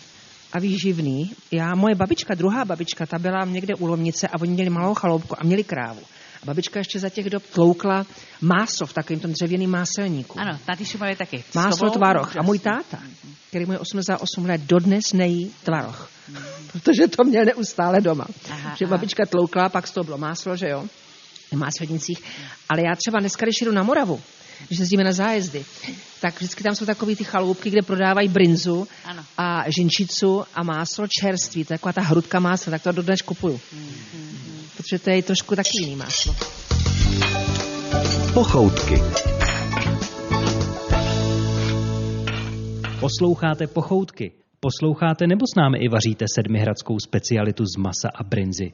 a 0.53 0.59
výživný. 0.59 1.33
Já, 1.51 1.75
moje 1.75 1.95
babička, 1.95 2.35
druhá 2.35 2.65
babička, 2.65 3.07
ta 3.07 3.19
byla 3.19 3.45
někde 3.45 3.75
u 3.75 3.87
Lomnice 3.87 4.29
a 4.29 4.41
oni 4.41 4.53
měli 4.53 4.71
malou 4.71 4.95
chaloupku 4.95 5.41
a 5.41 5.45
měli 5.45 5.65
krávu. 5.65 6.01
A 6.43 6.47
babička 6.47 6.81
ještě 6.81 7.01
za 7.01 7.09
těch 7.09 7.31
dob 7.31 7.43
tloukla 7.43 8.07
máso 8.41 8.87
v 8.87 8.93
takovém 8.93 9.21
tom 9.21 9.33
dřevěném 9.33 9.71
máselníku. 9.71 10.41
Ano, 10.41 10.59
na 10.69 10.77
ty 10.77 10.85
Šumavě 10.85 11.17
taky. 11.17 11.45
Máslo 11.55 11.91
tvaroh. 11.91 12.37
A 12.37 12.43
můj 12.43 12.59
táta, 12.59 12.99
který 13.49 13.67
mu 13.67 13.73
je 13.73 13.79
88 13.79 14.47
let, 14.47 14.61
dodnes 14.61 15.13
nejí 15.13 15.55
tvaroh. 15.65 16.11
Protože 16.73 17.09
to 17.09 17.25
měl 17.25 17.45
neustále 17.45 18.01
doma. 18.01 18.27
Aha, 18.51 18.77
že 18.79 18.87
babička 18.87 19.27
tloukla, 19.27 19.69
pak 19.69 19.87
z 19.87 19.91
toho 19.91 20.05
bylo 20.05 20.19
máslo, 20.19 20.57
že 20.57 20.69
jo? 20.69 20.85
V 21.53 21.57
máslednicích. 21.57 22.23
Ale 22.69 22.81
já 22.81 22.97
třeba 22.97 23.21
dneska, 23.21 23.47
když 23.47 23.61
jdu 23.61 23.73
na 23.73 23.83
Moravu, 23.83 24.21
když 24.67 24.79
jezdíme 24.79 25.05
na 25.05 25.13
zájezdy, 25.13 25.65
tak 26.21 26.37
vždycky 26.37 26.63
tam 26.63 26.75
jsou 26.75 26.87
takové 26.87 27.17
ty 27.17 27.25
chaloupky, 27.25 27.71
kde 27.71 27.83
prodávají 27.83 28.29
brinzu 28.29 28.89
Ano. 29.05 29.25
a 29.39 29.65
žinčicu 29.71 30.45
a 30.55 30.63
máslo 30.63 31.07
čerství. 31.21 31.65
To 31.65 31.73
je 31.73 31.79
taková 31.79 31.93
ta 31.93 32.01
hrudka 32.01 32.41
másla, 32.41 32.71
tak 32.71 32.83
to 32.83 32.93
dodnes 32.93 33.23
kupuju. 33.23 33.61
Protože 34.77 34.99
to 34.99 35.11
je 35.11 35.23
trošku 35.23 35.57
taky 35.57 35.71
jiný 35.81 35.97
máslo. 35.97 36.37
Pochoutky. 38.35 38.95
Posloucháte 43.01 43.67
pochoutky. 43.67 44.33
Posloucháte 44.61 45.27
nebo 45.27 45.47
s 45.47 45.55
námi 45.57 45.79
i 45.79 45.89
vaříte 45.89 46.25
sedmihradskou 46.35 46.99
specialitu 46.99 47.65
z 47.67 47.77
masa 47.77 48.09
a 48.15 48.25
brinzy? 48.25 48.73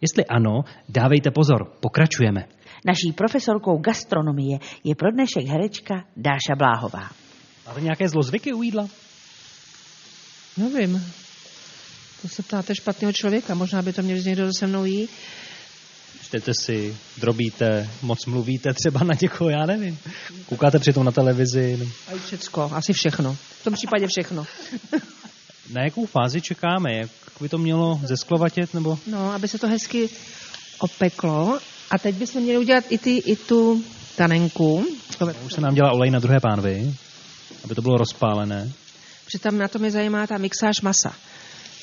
Jestli 0.00 0.26
ano, 0.26 0.64
dávejte 0.88 1.30
pozor, 1.30 1.64
pokračujeme. 1.80 2.44
Naší 2.84 3.12
profesorkou 3.12 3.78
gastronomie 3.78 4.58
je 4.84 4.94
pro 4.94 5.10
dnešek 5.10 5.46
herečka 5.46 5.94
Dáša 6.16 6.54
Bláhová. 6.56 7.10
Máte 7.66 7.80
nějaké 7.80 8.08
zlozvyky 8.08 8.52
u 8.52 8.62
jídla? 8.62 8.88
Nevím. 10.56 11.12
To 12.22 12.28
se 12.28 12.42
ptáte 12.42 12.74
špatného 12.74 13.12
člověka. 13.12 13.54
Možná 13.54 13.82
by 13.82 13.92
to 13.92 14.02
měl 14.02 14.18
někdo 14.18 14.52
se 14.52 14.66
mnou 14.66 14.84
jí. 14.84 15.08
Čtete 16.22 16.52
si, 16.60 16.96
drobíte, 17.18 17.90
moc 18.02 18.26
mluvíte 18.26 18.74
třeba 18.74 19.04
na 19.04 19.14
někoho, 19.22 19.50
já 19.50 19.66
nevím. 19.66 19.98
Koukáte 20.46 20.78
přitom 20.78 21.04
na 21.04 21.12
televizi. 21.12 21.76
no. 21.80 21.86
A 22.08 22.12
i 22.12 22.18
všecko, 22.18 22.70
asi 22.74 22.92
všechno. 22.92 23.34
V 23.60 23.64
tom 23.64 23.74
případě 23.74 24.06
všechno. 24.06 24.46
Na 25.72 25.82
jakou 25.84 26.06
fázi 26.06 26.40
čekáme? 26.40 26.96
Jak 26.96 27.10
by 27.40 27.48
to 27.48 27.58
mělo 27.58 28.00
zesklovatět? 28.04 28.74
Nebo 28.74 28.98
No, 29.06 29.32
aby 29.32 29.48
se 29.48 29.58
to 29.58 29.68
hezky 29.68 30.08
opeklo. 30.78 31.58
A 31.90 31.98
teď 31.98 32.14
bychom 32.14 32.42
měli 32.42 32.58
udělat 32.58 32.84
i, 32.88 32.98
ty, 32.98 33.16
i 33.16 33.36
tu 33.36 33.84
tanenku. 34.16 34.86
už 35.46 35.52
se 35.52 35.60
nám 35.60 35.74
dělá 35.74 35.92
olej 35.92 36.10
na 36.10 36.18
druhé 36.18 36.40
pánvi, 36.40 36.94
aby 37.64 37.74
to 37.74 37.82
bylo 37.82 37.96
rozpálené. 37.96 38.72
Protože 39.24 39.38
tam 39.38 39.58
na 39.58 39.68
to 39.68 39.78
mě 39.78 39.90
zajímá 39.90 40.26
ta 40.26 40.38
mixáž 40.38 40.80
masa. 40.80 41.14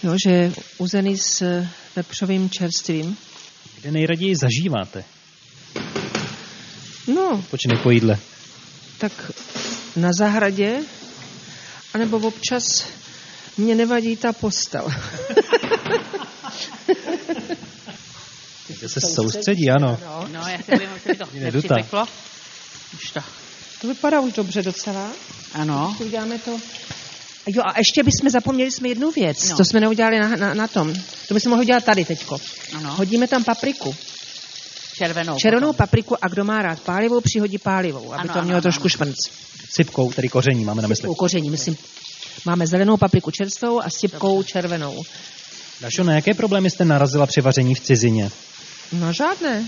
Jo, 0.04 0.16
že 0.28 0.52
uzený 0.78 1.18
s 1.18 1.66
vepřovým 1.96 2.50
čerstvím. 2.50 3.18
Kde 3.82 3.92
nejraději 3.92 4.36
zažíváte? 4.36 5.04
No, 7.08 7.44
Počínej 7.52 7.78
po 7.84 7.92
jídle. 7.92 8.18
tak 8.98 9.32
na 9.96 10.10
zahradě, 10.14 10.80
anebo 11.94 12.18
občas 12.18 12.88
mě 13.58 13.76
nevadí 13.76 14.18
ta 14.18 14.34
postel. 14.34 14.88
Kde 18.80 18.90
se 18.90 19.02
soustředí, 19.02 19.70
ano. 19.70 20.00
No, 20.06 20.28
No, 20.32 20.40
já 20.48 20.58
se 20.58 20.76
bojím, 20.76 20.90
mi 21.08 21.16
to 21.16 21.26
nepřipeklo. 21.40 22.06
Už 22.94 23.12
to. 23.12 23.20
to 23.82 23.88
vypadá 23.88 24.20
už 24.22 24.34
dobře 24.34 24.62
docela. 24.62 25.08
Ano. 25.54 25.96
Uděláme 26.00 26.40
to. 26.40 26.60
Jo, 27.48 27.62
a 27.66 27.78
ještě 27.78 28.04
bychom 28.04 28.30
zapomněli 28.30 28.72
jsme 28.72 28.90
jednu 28.90 29.12
věc. 29.12 29.50
No. 29.50 29.58
To 29.58 29.66
jsme 29.66 29.80
neudělali 29.80 30.20
na, 30.20 30.30
na, 30.30 30.54
na 30.54 30.68
tom. 30.68 30.94
To 31.28 31.34
bychom 31.34 31.50
mohli 31.50 31.66
udělat 31.66 31.84
tady 31.84 32.06
teďko. 32.06 32.38
Ano. 32.78 32.96
Hodíme 32.96 33.28
tam 33.28 33.44
papriku. 33.44 33.96
Červenou. 34.98 35.38
Červenou 35.38 35.68
potom. 35.68 35.78
papriku 35.78 36.16
a 36.26 36.28
kdo 36.28 36.44
má 36.44 36.62
rád 36.62 36.80
pálivou, 36.80 37.22
přihodí 37.22 37.58
pálivou, 37.58 38.14
aby 38.14 38.20
Ano, 38.22 38.34
to 38.34 38.40
ano, 38.40 38.44
mělo 38.44 38.56
ano, 38.58 38.62
trošku 38.62 38.82
ano. 38.84 38.90
šmrnc. 38.90 39.16
Sypkou, 39.76 40.12
tedy 40.14 40.30
koření 40.30 40.66
máme 40.66 40.82
na 40.82 40.88
mysli. 40.88 41.08
U 41.08 41.16
koření, 41.16 41.50
myslím. 41.50 41.78
Máme 42.46 42.68
zelenou 42.68 42.98
papriku 42.98 43.32
čerstvou 43.32 43.82
a 43.82 43.90
sypkou 43.90 44.44
červenou. 44.44 45.04
Dašo, 45.82 46.04
na 46.04 46.14
jaké 46.16 46.34
problémy 46.34 46.70
jste 46.70 46.86
narazila 46.86 47.26
při 47.26 47.42
vaření 47.42 47.76
v 47.76 47.80
cizině? 47.80 48.30
No 48.92 49.14
žádné. 49.14 49.66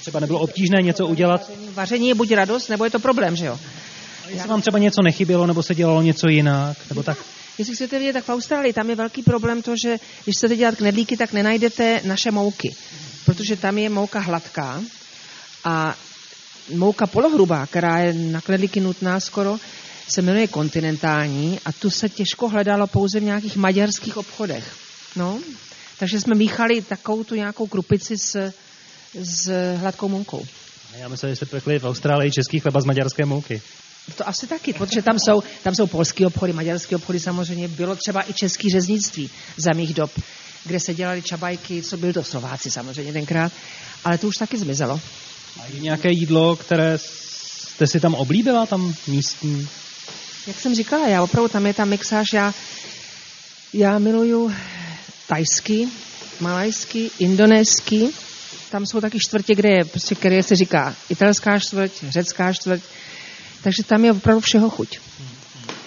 Třeba 0.00 0.20
nebylo 0.20 0.40
obtížné 0.40 0.82
něco 0.82 1.06
udělat? 1.06 1.50
Vaření 1.72 2.08
je 2.08 2.14
buď 2.14 2.32
radost, 2.32 2.68
nebo 2.68 2.84
je 2.84 2.90
to 2.90 2.98
problém, 2.98 3.36
že 3.36 3.46
jo? 3.46 3.58
Jestli 4.28 4.48
vám 4.48 4.60
třeba 4.60 4.78
něco 4.78 5.02
nechybělo, 5.02 5.46
nebo 5.46 5.62
se 5.62 5.74
dělalo 5.74 6.02
něco 6.02 6.28
jinak, 6.28 6.76
nebo 6.88 7.02
tak? 7.02 7.18
Jestli 7.58 7.74
chcete 7.74 7.98
vědět, 7.98 8.12
tak 8.12 8.24
v 8.24 8.28
Austrálii 8.28 8.72
tam 8.72 8.90
je 8.90 8.96
velký 8.96 9.22
problém 9.22 9.62
to, 9.62 9.74
že 9.84 9.98
když 10.24 10.36
chcete 10.36 10.56
dělat 10.56 10.76
knedlíky, 10.76 11.16
tak 11.16 11.32
nenajdete 11.32 12.00
naše 12.04 12.30
mouky. 12.30 12.76
Protože 13.24 13.56
tam 13.56 13.78
je 13.78 13.90
mouka 13.90 14.20
hladká 14.20 14.82
a 15.64 15.96
mouka 16.74 17.06
polohrubá, 17.06 17.66
která 17.66 17.98
je 17.98 18.12
na 18.12 18.40
knedlíky 18.40 18.80
nutná 18.80 19.20
skoro, 19.20 19.58
se 20.08 20.22
jmenuje 20.22 20.46
kontinentální 20.46 21.60
a 21.64 21.72
tu 21.72 21.90
se 21.90 22.08
těžko 22.08 22.48
hledalo 22.48 22.86
pouze 22.86 23.20
v 23.20 23.22
nějakých 23.22 23.56
maďarských 23.56 24.16
obchodech. 24.16 24.76
No, 25.16 25.40
takže 25.98 26.20
jsme 26.20 26.34
míchali 26.34 26.82
takovou 26.82 27.24
tu 27.24 27.34
nějakou 27.34 27.66
krupici 27.66 28.18
s, 28.18 28.52
s 29.14 29.74
hladkou 29.76 30.08
moukou. 30.08 30.46
A 30.94 30.96
já 30.96 31.08
myslím, 31.08 31.30
že 31.30 31.36
jste 31.36 31.46
pekli 31.46 31.78
v 31.78 31.84
Austrálii 31.84 32.30
český 32.32 32.60
chleba 32.60 32.80
z 32.80 32.84
maďarské 32.84 33.24
mouky. 33.24 33.62
To 34.16 34.28
asi 34.28 34.46
taky, 34.46 34.72
protože 34.72 35.02
tam 35.02 35.18
jsou, 35.18 35.42
tam 35.62 35.74
jsou 35.74 35.86
polské 35.86 36.26
obchody, 36.26 36.52
maďarské 36.52 36.96
obchody 36.96 37.20
samozřejmě, 37.20 37.68
bylo 37.68 37.96
třeba 37.96 38.30
i 38.30 38.32
český 38.32 38.70
řeznictví 38.70 39.30
za 39.56 39.72
mých 39.72 39.94
dob, 39.94 40.10
kde 40.64 40.80
se 40.80 40.94
dělali 40.94 41.22
čabajky, 41.22 41.82
co 41.82 41.96
byli 41.96 42.12
to 42.12 42.24
Slováci 42.24 42.70
samozřejmě 42.70 43.12
tenkrát, 43.12 43.52
ale 44.04 44.18
to 44.18 44.28
už 44.28 44.36
taky 44.36 44.58
zmizelo. 44.58 45.00
A 45.60 45.66
je 45.74 45.80
nějaké 45.80 46.10
jídlo, 46.10 46.56
které 46.56 46.98
jste 46.98 47.86
si 47.86 48.00
tam 48.00 48.14
oblíbila, 48.14 48.66
tam 48.66 48.94
místní? 49.06 49.68
Jak 50.46 50.60
jsem 50.60 50.74
říkala, 50.74 51.08
já 51.08 51.22
opravdu 51.22 51.48
tam 51.48 51.66
je 51.66 51.74
ta 51.74 51.84
mixáž, 51.84 52.26
já, 52.32 52.54
já 53.72 53.98
miluju 53.98 54.52
tajský, 55.28 55.92
malajský, 56.40 57.10
indonésky, 57.18 58.08
tam 58.70 58.86
jsou 58.86 59.00
taky 59.00 59.18
čtvrtě, 59.18 59.54
kde 59.54 59.68
je, 59.68 59.84
prostě, 59.84 60.14
které 60.14 60.42
se 60.42 60.56
říká 60.56 60.96
italská 61.08 61.58
čtvrť, 61.58 61.92
řecká 62.08 62.52
čtvrť, 62.52 62.82
takže 63.62 63.82
tam 63.86 64.04
je 64.04 64.12
opravdu 64.12 64.40
všeho 64.40 64.70
chuť. 64.70 64.98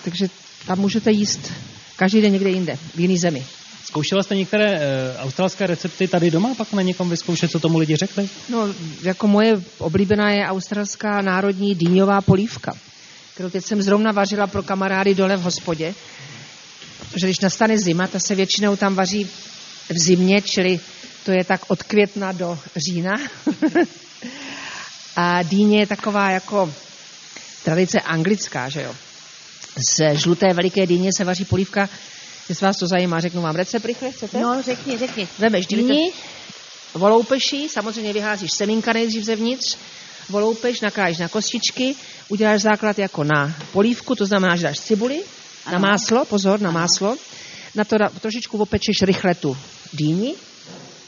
Takže 0.03 0.29
tam 0.67 0.79
můžete 0.79 1.11
jíst 1.11 1.51
každý 1.97 2.21
den 2.21 2.33
někde 2.33 2.49
jinde, 2.49 2.77
v 2.95 2.99
jiný 2.99 3.17
zemi. 3.17 3.45
Zkoušela 3.85 4.23
jste 4.23 4.35
některé 4.35 4.65
e, 4.65 4.81
australské 5.17 5.67
recepty 5.67 6.07
tady 6.07 6.31
doma, 6.31 6.55
pak 6.55 6.73
na 6.73 6.81
někom 6.81 7.09
vyzkoušet, 7.09 7.51
co 7.51 7.59
tomu 7.59 7.77
lidi 7.77 7.95
řekli? 7.95 8.29
No, 8.49 8.67
jako 9.03 9.27
moje 9.27 9.61
oblíbená 9.77 10.31
je 10.31 10.47
australská 10.47 11.21
národní 11.21 11.75
dýňová 11.75 12.21
polívka, 12.21 12.73
kterou 13.33 13.49
teď 13.49 13.65
jsem 13.65 13.81
zrovna 13.81 14.11
vařila 14.11 14.47
pro 14.47 14.63
kamarády 14.63 15.15
dole 15.15 15.37
v 15.37 15.41
hospodě. 15.41 15.93
Protože 17.17 17.27
když 17.27 17.39
nastane 17.39 17.77
zima, 17.77 18.07
ta 18.07 18.19
se 18.19 18.35
většinou 18.35 18.75
tam 18.75 18.95
vaří 18.95 19.29
v 19.89 19.97
zimě, 19.97 20.41
čili 20.41 20.79
to 21.25 21.31
je 21.31 21.43
tak 21.43 21.61
od 21.67 21.83
května 21.83 22.31
do 22.31 22.59
října. 22.75 23.11
A 25.15 25.43
dýně 25.43 25.79
je 25.79 25.87
taková 25.87 26.31
jako 26.31 26.73
tradice 27.63 28.01
anglická, 28.01 28.69
že 28.69 28.81
jo. 28.81 28.95
Z 29.97 30.15
žluté 30.15 30.53
veliké 30.53 30.85
dýně 30.85 31.09
se 31.17 31.23
vaří 31.23 31.45
polívka, 31.45 31.89
jestli 32.49 32.65
vás 32.65 32.77
to 32.77 32.87
zajímá, 32.87 33.19
řeknu 33.19 33.41
vám 33.41 33.55
recept 33.55 33.85
rychle, 33.85 34.11
chcete? 34.11 34.39
No, 34.39 34.61
řekni, 34.61 34.97
řekni. 34.97 35.27
Vemeš 35.39 35.65
dýni, 35.65 36.11
voloupeši, 36.93 37.67
samozřejmě 37.69 38.13
vyházíš 38.13 38.51
semínka 38.51 38.93
nejdřív 38.93 39.23
zevnitř, 39.23 39.77
voloupeš, 40.29 40.81
nakrájíš 40.81 41.17
na 41.17 41.27
kostičky, 41.27 41.95
uděláš 42.29 42.61
základ 42.61 42.99
jako 42.99 43.23
na 43.23 43.55
polívku, 43.71 44.15
to 44.15 44.25
znamená, 44.25 44.55
že 44.55 44.63
dáš 44.63 44.79
cibuli, 44.79 45.23
na 45.71 45.79
máslo, 45.79 46.25
pozor, 46.25 46.61
na 46.61 46.71
máslo, 46.71 47.15
na 47.75 47.83
to 47.83 47.97
trošičku 48.21 48.57
opečeš 48.57 49.01
rychle 49.01 49.35
tu 49.35 49.57
dýni, 49.93 50.35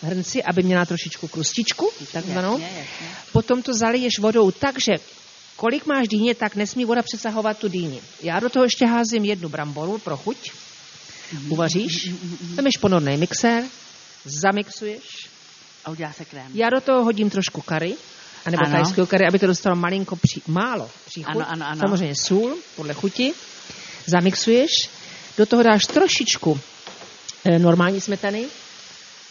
hrnci, 0.02 0.44
aby 0.44 0.64
měla 0.64 0.86
trošičku 0.86 1.28
krustičku, 1.28 1.92
takzvanou. 2.14 2.60
Potom 3.32 3.62
to 3.62 3.74
zaliješ 3.74 4.20
vodou 4.20 4.52
tak, 4.52 4.76
že 4.80 5.04
kolik 5.56 5.86
máš 5.86 6.08
dýně, 6.08 6.36
tak 6.36 6.56
nesmí 6.56 6.86
voda 6.86 7.02
přesahovat 7.02 7.58
tu 7.58 7.68
dýni. 7.68 8.02
Já 8.24 8.40
do 8.40 8.50
toho 8.50 8.64
ještě 8.64 8.86
házím 8.86 9.26
jednu 9.26 9.50
bramboru 9.50 9.98
pro 9.98 10.18
chuť. 10.18 10.52
Uvaříš, 11.50 12.10
vemeš 12.56 12.78
ponorný 12.80 13.18
mixér, 13.18 13.64
zamixuješ, 14.26 15.30
A 15.86 15.92
udělá 15.92 16.14
se 16.14 16.26
krém. 16.26 16.52
já 16.54 16.70
do 16.70 16.82
toho 16.82 17.04
hodím 17.04 17.30
trošku 17.30 17.62
kary, 17.62 17.96
anebo 18.46 18.72
tajského 18.72 19.08
kary, 19.08 19.26
aby 19.28 19.40
to 19.40 19.48
dostalo 19.48 19.76
malinko, 19.76 20.16
při, 20.16 20.42
málo 20.48 20.90
příchuť. 21.06 21.36
Ano, 21.36 21.46
ano, 21.50 21.66
ano. 21.66 21.80
Samozřejmě 21.80 22.16
sůl, 22.16 22.58
podle 22.76 22.94
chuti. 22.94 23.34
Zamixuješ, 24.10 24.90
do 25.38 25.46
toho 25.46 25.64
dáš 25.64 25.86
trošičku 25.86 26.60
eh, 27.46 27.60
normální 27.60 28.02
smetany, 28.02 28.46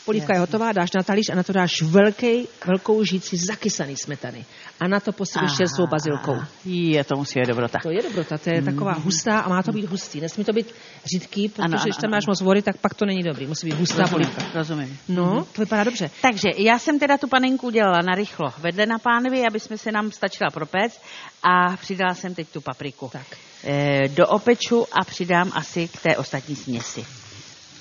polívka 0.08 0.34
je 0.34 0.40
hotová, 0.40 0.72
dáš 0.72 0.92
na 0.92 1.02
talíř 1.02 1.28
a 1.32 1.34
na 1.34 1.42
to 1.42 1.52
dáš 1.52 1.82
velký, 1.82 2.48
velkou 2.66 3.04
žíci 3.04 3.36
zakysaný 3.36 3.96
smetany. 3.96 4.44
A 4.80 4.88
na 4.88 5.00
to 5.00 5.12
posypeš 5.12 5.56
čerstvou 5.56 5.86
bazilkou. 5.86 6.36
Je, 6.64 7.04
to 7.04 7.16
musí 7.16 7.40
být 7.40 7.48
dobrota. 7.48 7.78
To 7.82 7.90
je 7.90 8.02
dobrota, 8.02 8.38
to 8.38 8.50
je 8.50 8.62
taková 8.62 8.92
hustá 8.92 9.40
a 9.40 9.48
má 9.48 9.62
to 9.62 9.72
být 9.72 9.84
hustý. 9.84 10.20
Nesmí 10.20 10.44
to 10.44 10.52
být 10.52 10.74
řídký, 11.12 11.48
protože 11.48 11.62
Ano, 11.62 11.74
ano, 11.76 11.82
když 11.84 11.96
tam 11.96 12.10
máš 12.10 12.26
moc 12.26 12.40
vody, 12.40 12.62
tak 12.62 12.76
pak 12.76 12.94
to 12.94 13.06
není 13.06 13.22
dobrý. 13.22 13.46
Musí 13.46 13.66
být 13.66 13.78
hustá 13.78 14.02
Rozumím, 14.02 14.26
polívka. 14.28 14.58
rozumím. 14.58 14.98
No, 15.08 15.46
to 15.52 15.62
vypadá 15.62 15.84
dobře. 15.84 16.10
Takže 16.22 16.48
já 16.56 16.78
jsem 16.78 16.98
teda 16.98 17.18
tu 17.18 17.28
panenku 17.28 17.66
udělala 17.66 18.02
narychlo 18.02 18.52
vedle 18.58 18.86
na 18.86 18.98
pánvi, 18.98 19.46
aby 19.46 19.60
jsme 19.60 19.78
se 19.78 19.92
nám 19.92 20.10
stačila 20.10 20.50
propéct 20.50 21.00
a 21.42 21.76
přidala 21.76 22.14
jsem 22.14 22.34
teď 22.34 22.48
tu 22.48 22.60
papriku. 22.60 23.10
Tak. 23.12 23.26
Eh, 23.64 24.08
do 24.08 24.26
opeču 24.26 24.86
a 24.92 25.04
přidám 25.04 25.50
asi 25.54 25.88
k 25.88 26.00
té 26.02 26.16
ostatní 26.16 26.56
směsi. 26.56 27.27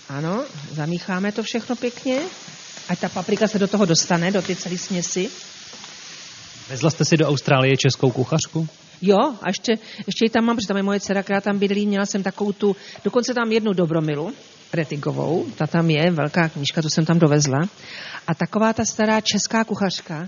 Ano, 0.10 0.46
zamícháme 0.72 1.32
to 1.32 1.44
všechno 1.44 1.76
pěkně, 1.76 2.22
ať 2.90 3.00
ta 3.00 3.10
paprika 3.10 3.48
se 3.48 3.60
do 3.60 3.68
toho 3.68 3.86
dostane, 3.86 4.32
do 4.32 4.42
ty 4.42 4.56
celé 4.56 4.78
směsi. 4.78 5.30
Vezla 6.70 6.90
jste 6.90 7.06
si 7.06 7.18
do 7.18 7.28
Austrálie 7.28 7.78
českou 7.78 8.12
kuchařku? 8.12 8.68
Jo, 9.02 9.18
a 9.18 9.48
ještě, 9.48 9.72
ještě 10.08 10.26
ji 10.26 10.30
tam 10.30 10.46
mám, 10.46 10.56
protože 10.56 10.68
tam 10.68 10.78
je 10.78 10.84
moje 10.84 11.00
dcera, 11.00 11.24
která 11.24 11.42
tam 11.42 11.60
bydlí, 11.60 11.88
měla 11.88 12.06
jsem 12.06 12.24
takovou 12.24 12.52
tu, 12.52 12.76
dokonce 13.04 13.34
tam 13.34 13.52
jednu 13.52 13.74
dobromilu, 13.74 14.34
Retingovou, 14.74 15.46
ta 15.58 15.68
tam 15.68 15.90
je, 15.90 16.12
velká 16.12 16.50
knížka, 16.50 16.82
tu 16.82 16.90
jsem 16.90 17.06
tam 17.06 17.20
dovezla. 17.20 17.60
A 18.28 18.36
taková 18.36 18.74
ta 18.74 18.86
stará 18.86 19.22
česká 19.22 19.64
kuchařka, 19.64 20.28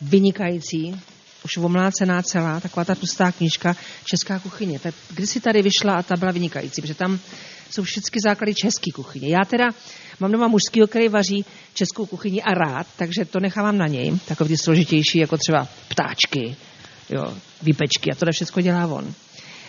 vynikající, 0.00 1.00
už 1.44 1.56
omlácená 1.56 2.22
celá, 2.22 2.60
taková 2.60 2.84
ta 2.84 2.94
tlustá 2.94 3.32
knížka, 3.32 3.76
Česká 4.04 4.38
kuchyně. 4.38 4.78
Ta 4.78 4.90
kdysi 5.10 5.40
tady 5.40 5.62
vyšla 5.62 5.94
a 5.94 6.02
ta 6.02 6.16
byla 6.16 6.32
vynikající, 6.32 6.82
protože 6.82 6.94
tam 6.94 7.18
jsou 7.70 7.82
všechny 7.82 8.20
základy 8.24 8.54
české 8.54 8.90
kuchyně. 8.94 9.28
Já 9.28 9.44
teda 9.44 9.70
mám 10.20 10.32
doma 10.32 10.48
mužský, 10.48 10.80
který 10.88 11.08
vaří 11.08 11.44
českou 11.74 12.06
kuchyni 12.06 12.42
a 12.42 12.54
rád, 12.54 12.86
takže 12.96 13.24
to 13.24 13.40
nechávám 13.40 13.78
na 13.78 13.86
něj. 13.86 14.18
Takový 14.28 14.48
ty 14.48 14.56
složitější, 14.56 15.18
jako 15.18 15.36
třeba 15.36 15.68
ptáčky, 15.88 16.56
jo, 17.10 17.34
výpečky 17.62 18.12
a 18.12 18.14
tohle 18.14 18.32
všechno 18.32 18.62
dělá 18.62 18.86
on. 18.86 19.14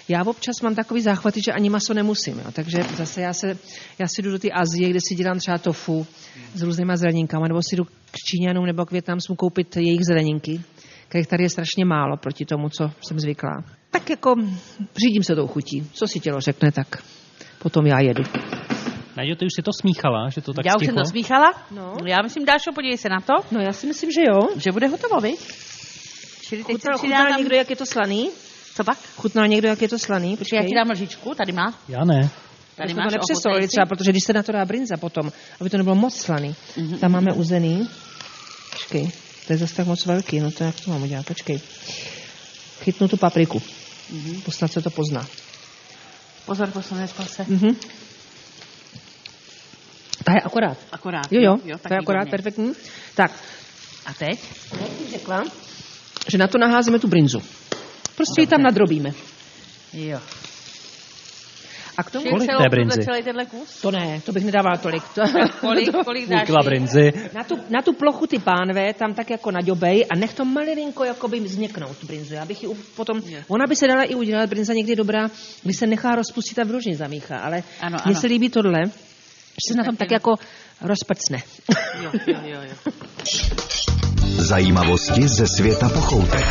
Já 0.08 0.24
občas 0.26 0.62
mám 0.64 0.76
takový 0.76 1.02
záchvaty, 1.02 1.42
že 1.46 1.52
ani 1.52 1.70
maso 1.70 1.94
nemusím. 1.94 2.40
Jo. 2.40 2.52
Takže 2.52 2.78
zase 2.98 3.22
já, 3.22 3.34
se, 3.34 3.58
já 4.00 4.08
si 4.08 4.22
jdu 4.22 4.32
do 4.32 4.40
té 4.40 4.48
Azie, 4.52 4.90
kde 4.90 5.00
si 5.08 5.16
dělám 5.16 5.40
třeba 5.40 5.58
tofu 5.58 6.08
s 6.54 6.62
různýma 6.62 6.98
zeleninkama, 6.98 7.48
nebo 7.48 7.60
si 7.70 7.76
jdu 7.76 7.84
k 7.86 8.18
Číňanům 8.30 8.66
nebo 8.66 8.86
k 8.86 8.92
Větnamcům 8.92 9.36
koupit 9.36 9.78
jejich 9.78 10.06
zeleninky, 10.08 10.62
kterých 11.16 11.28
tady 11.28 11.44
je 11.44 11.50
strašně 11.50 11.86
málo 11.86 12.18
proti 12.18 12.46
tomu, 12.46 12.70
co 12.70 12.92
jsem 13.08 13.20
zvyklá. 13.20 13.64
Tak 13.92 14.10
jako 14.10 14.36
řídím 15.06 15.24
se 15.24 15.36
tou 15.36 15.48
chutí. 15.48 15.90
Co 15.94 16.08
si 16.08 16.20
tělo 16.20 16.42
řekne, 16.42 16.72
tak 16.72 17.04
potom 17.60 17.88
já 17.88 18.00
jedu. 18.00 18.24
Nadějo, 19.18 19.36
ty 19.36 19.46
už 19.46 19.54
si 19.56 19.62
to 19.62 19.72
smíchala, 19.82 20.30
že 20.30 20.42
to 20.42 20.54
tak 20.54 20.66
Já 20.66 20.74
už 20.80 20.86
jsem 20.86 20.96
to 20.96 21.06
smíchala. 21.06 21.54
No. 21.72 21.94
Já 22.06 22.22
myslím, 22.24 22.46
Dášo, 22.46 22.72
podívej 22.76 22.98
se 22.98 23.10
na 23.10 23.22
to, 23.22 23.34
No 23.52 23.60
já 23.62 23.74
si 23.74 23.88
myslím, 23.88 24.12
že 24.12 24.22
jo. 24.22 24.40
že 24.56 24.72
bude 24.72 24.88
hotovo, 24.88 25.22
vy? 25.22 25.34
Čili 26.42 26.64
teď 26.64 26.76
Chutnal, 26.76 26.98
se 26.98 27.02
chutnal 27.02 27.20
přidávám... 27.24 27.40
někdo, 27.40 27.56
jak 27.56 27.70
je 27.70 27.76
to 27.76 27.86
slaný? 27.86 28.30
Co 28.76 28.84
pak? 28.84 28.98
Chutnal 28.98 29.48
někdo, 29.48 29.68
jak 29.68 29.82
je 29.82 29.88
to 29.88 30.00
slaný? 30.00 30.38
Počkej, 30.38 30.58
já 30.58 30.64
ti 30.64 30.76
dám 30.76 30.90
lžičku, 30.92 31.36
tady 31.36 31.52
má. 31.52 31.74
Já 31.88 32.06
ne. 32.06 32.30
Tady 32.76 32.94
máš, 32.94 33.06
to 33.06 33.18
nepřesolili 33.18 33.68
třeba, 33.68 33.86
protože 33.86 34.12
když 34.12 34.24
se 34.24 34.34
na 34.34 34.44
to 34.44 34.52
dá 34.52 34.66
brinza 34.66 34.98
potom, 34.98 35.32
aby 35.62 35.70
to 35.70 35.78
nebylo 35.78 35.96
moc 35.96 36.16
slaný. 36.16 36.56
Mhm. 36.78 36.98
Tam 36.98 37.12
máme 37.12 37.34
uzený. 37.34 37.90
Počkej, 38.72 39.12
to 39.48 39.54
je 39.54 39.58
zase 39.58 39.76
tak 39.76 39.88
moc 39.88 40.06
velký, 40.06 40.40
no 40.40 40.52
to 40.52 40.64
jak 40.64 40.80
to 40.80 40.92
mám 40.92 41.04
udělat, 41.04 41.26
počkej. 41.26 41.60
Chytnu 42.84 43.08
tu 43.08 43.18
papriku. 43.18 43.62
Mhm. 44.10 44.42
To 44.42 44.52
snad 44.52 44.72
se 44.72 44.82
to 44.82 44.90
pozná. 44.90 45.28
Pozor, 46.46 46.72
poslanec 46.72 47.12
se. 47.28 47.46
Mhm. 47.48 47.76
Ta 50.24 50.32
je 50.32 50.42
akorát. 50.42 50.78
Akorát. 50.92 51.32
Jo, 51.32 51.42
jo, 51.42 51.56
jo 51.66 51.78
tak 51.78 51.90
to 51.90 51.94
je 51.94 52.00
akorát 52.00 52.30
perfektní. 52.30 52.74
Tak, 53.16 53.32
A 54.06 54.14
teď? 54.14 54.40
jak 54.82 54.90
bych 54.90 55.10
řekla, 55.12 55.44
že 56.28 56.38
na 56.38 56.48
to 56.48 56.58
naházíme 56.58 57.00
tu 57.00 57.08
brinzu. 57.08 57.42
Prostě 58.16 58.42
ji 58.42 58.48
tam 58.48 58.62
nadrobíme. 58.62 59.12
Jo. 59.94 60.20
A 61.98 62.04
k 62.04 62.12
tomu... 62.12 62.30
Kolik 62.30 62.50
Celou- 62.50 62.64
té 62.64 62.70
brinzy? 62.70 63.04
Celý 63.06 63.24
tenhle 63.24 63.46
kus? 63.46 63.82
To 63.82 63.92
ne, 63.92 64.22
to 64.26 64.32
bych 64.32 64.46
nedávala 64.46 64.78
tolik. 64.78 65.04
To, 65.16 65.22
Kolik, 65.62 65.90
kolik 66.06 66.30
dáš? 66.30 66.50
brinzy. 66.66 67.14
Na 67.34 67.44
tu, 67.44 67.56
na 67.70 67.82
tu 67.82 67.94
plochu 67.94 68.28
ty 68.28 68.40
pánve 68.40 68.94
tam 68.94 69.14
tak 69.14 69.30
jako 69.30 69.52
naďobej 69.52 70.06
a 70.10 70.16
nech 70.16 70.34
to 70.34 70.46
malilinko 70.46 71.04
jakoby 71.04 71.48
změknout 71.48 71.98
tu 71.98 72.08
brinzu. 72.08 72.34
Já 72.34 72.46
bych 72.46 72.64
ji 72.64 72.70
potom, 72.96 73.22
Jo. 73.26 73.40
ona 73.48 73.68
by 73.68 73.76
se 73.76 73.88
dala 73.88 74.04
i 74.04 74.16
udělat, 74.16 74.50
brinza 74.50 74.74
někdy 74.74 74.92
je 74.92 74.96
dobrá, 74.96 75.28
když 75.64 75.78
se 75.78 75.88
nechá 75.88 76.16
rozpustit 76.16 76.60
a 76.60 76.64
v 76.64 76.72
rožně 76.72 76.96
zamíchá, 76.96 77.38
ale 77.38 77.64
Ano, 77.82 77.98
mně 78.06 78.14
ano. 78.14 78.22
se 78.22 78.28
líbí 78.28 78.50
tohle, 78.50 78.80
že 78.86 79.68
se 79.72 79.78
na 79.78 79.84
tom 79.84 79.96
tak 79.96 80.12
jako 80.12 80.32
rozprcne. 80.82 81.38
Jo, 82.04 82.12
jo, 82.28 82.38
jo, 82.46 82.60
jo. 82.62 82.92
Zajímavosti 84.38 85.28
ze 85.28 85.48
světa 85.48 85.90
pochoutek. 85.90 86.46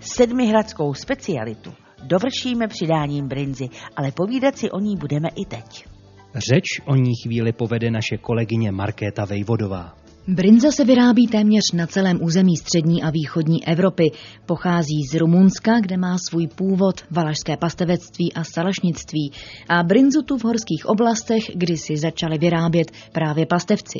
Sedmihradskou 0.00 0.94
specialitu 0.94 1.74
dovršíme 2.06 2.68
přidáním 2.68 3.28
brinzy, 3.28 3.68
ale 3.96 4.12
povídat 4.12 4.58
si 4.58 4.70
o 4.70 4.80
ní 4.80 4.96
budeme 4.96 5.28
i 5.28 5.44
teď. 5.44 5.86
Řeč 6.34 6.64
o 6.84 6.94
ní 6.94 7.12
chvíli 7.24 7.52
povede 7.52 7.90
naše 7.90 8.16
kolegyně 8.16 8.72
Markéta 8.72 9.24
Vejvodová. 9.24 9.94
Brinza 10.28 10.70
se 10.70 10.84
vyrábí 10.84 11.26
téměř 11.26 11.72
na 11.74 11.86
celém 11.86 12.18
území 12.22 12.56
střední 12.56 13.02
a 13.02 13.10
východní 13.10 13.66
Evropy. 13.66 14.10
Pochází 14.46 15.02
z 15.10 15.14
Rumunska, 15.14 15.80
kde 15.80 15.96
má 15.96 16.16
svůj 16.28 16.46
původ 16.46 17.00
valašské 17.10 17.56
pastevectví 17.56 18.32
a 18.32 18.44
salašnictví. 18.44 19.32
A 19.68 19.82
brinzu 19.82 20.22
tu 20.22 20.38
v 20.38 20.44
horských 20.44 20.86
oblastech 20.86 21.42
kdysi 21.54 21.96
začali 21.96 22.38
vyrábět 22.38 22.90
právě 23.12 23.46
pastevci. 23.46 23.98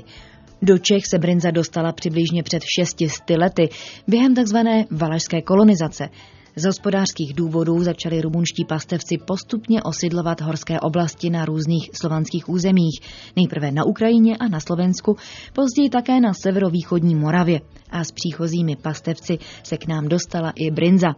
Do 0.63 0.79
Čech 0.79 1.07
se 1.07 1.19
brinza 1.19 1.51
dostala 1.51 1.93
přibližně 1.93 2.43
před 2.43 2.63
600 2.79 3.11
lety 3.31 3.69
během 4.09 4.35
tzv. 4.35 4.57
valašské 4.91 5.43
kolonizace. 5.43 6.09
Z 6.57 6.65
hospodářských 6.65 7.35
důvodů 7.35 7.83
začali 7.83 8.21
rumunští 8.21 8.65
pastevci 8.65 9.19
postupně 9.19 9.83
osidlovat 9.83 10.41
horské 10.41 10.81
oblasti 10.81 11.31
na 11.31 11.45
různých 11.45 11.91
slovanských 11.95 12.49
územích. 12.49 13.01
Nejprve 13.37 13.71
na 13.73 13.85
Ukrajině 13.85 14.37
a 14.37 14.49
na 14.49 14.61
Slovensku, 14.61 15.17
později 15.53 15.91
také 15.91 16.21
na 16.21 16.35
severovýchodní 16.35 17.15
Moravě. 17.15 17.61
A 17.91 18.05
s 18.05 18.13
příchozími 18.13 18.77
pastevci 18.77 19.39
se 19.63 19.77
k 19.77 19.87
nám 19.87 20.09
dostala 20.09 20.53
i 20.57 20.71
brinza. 20.71 21.15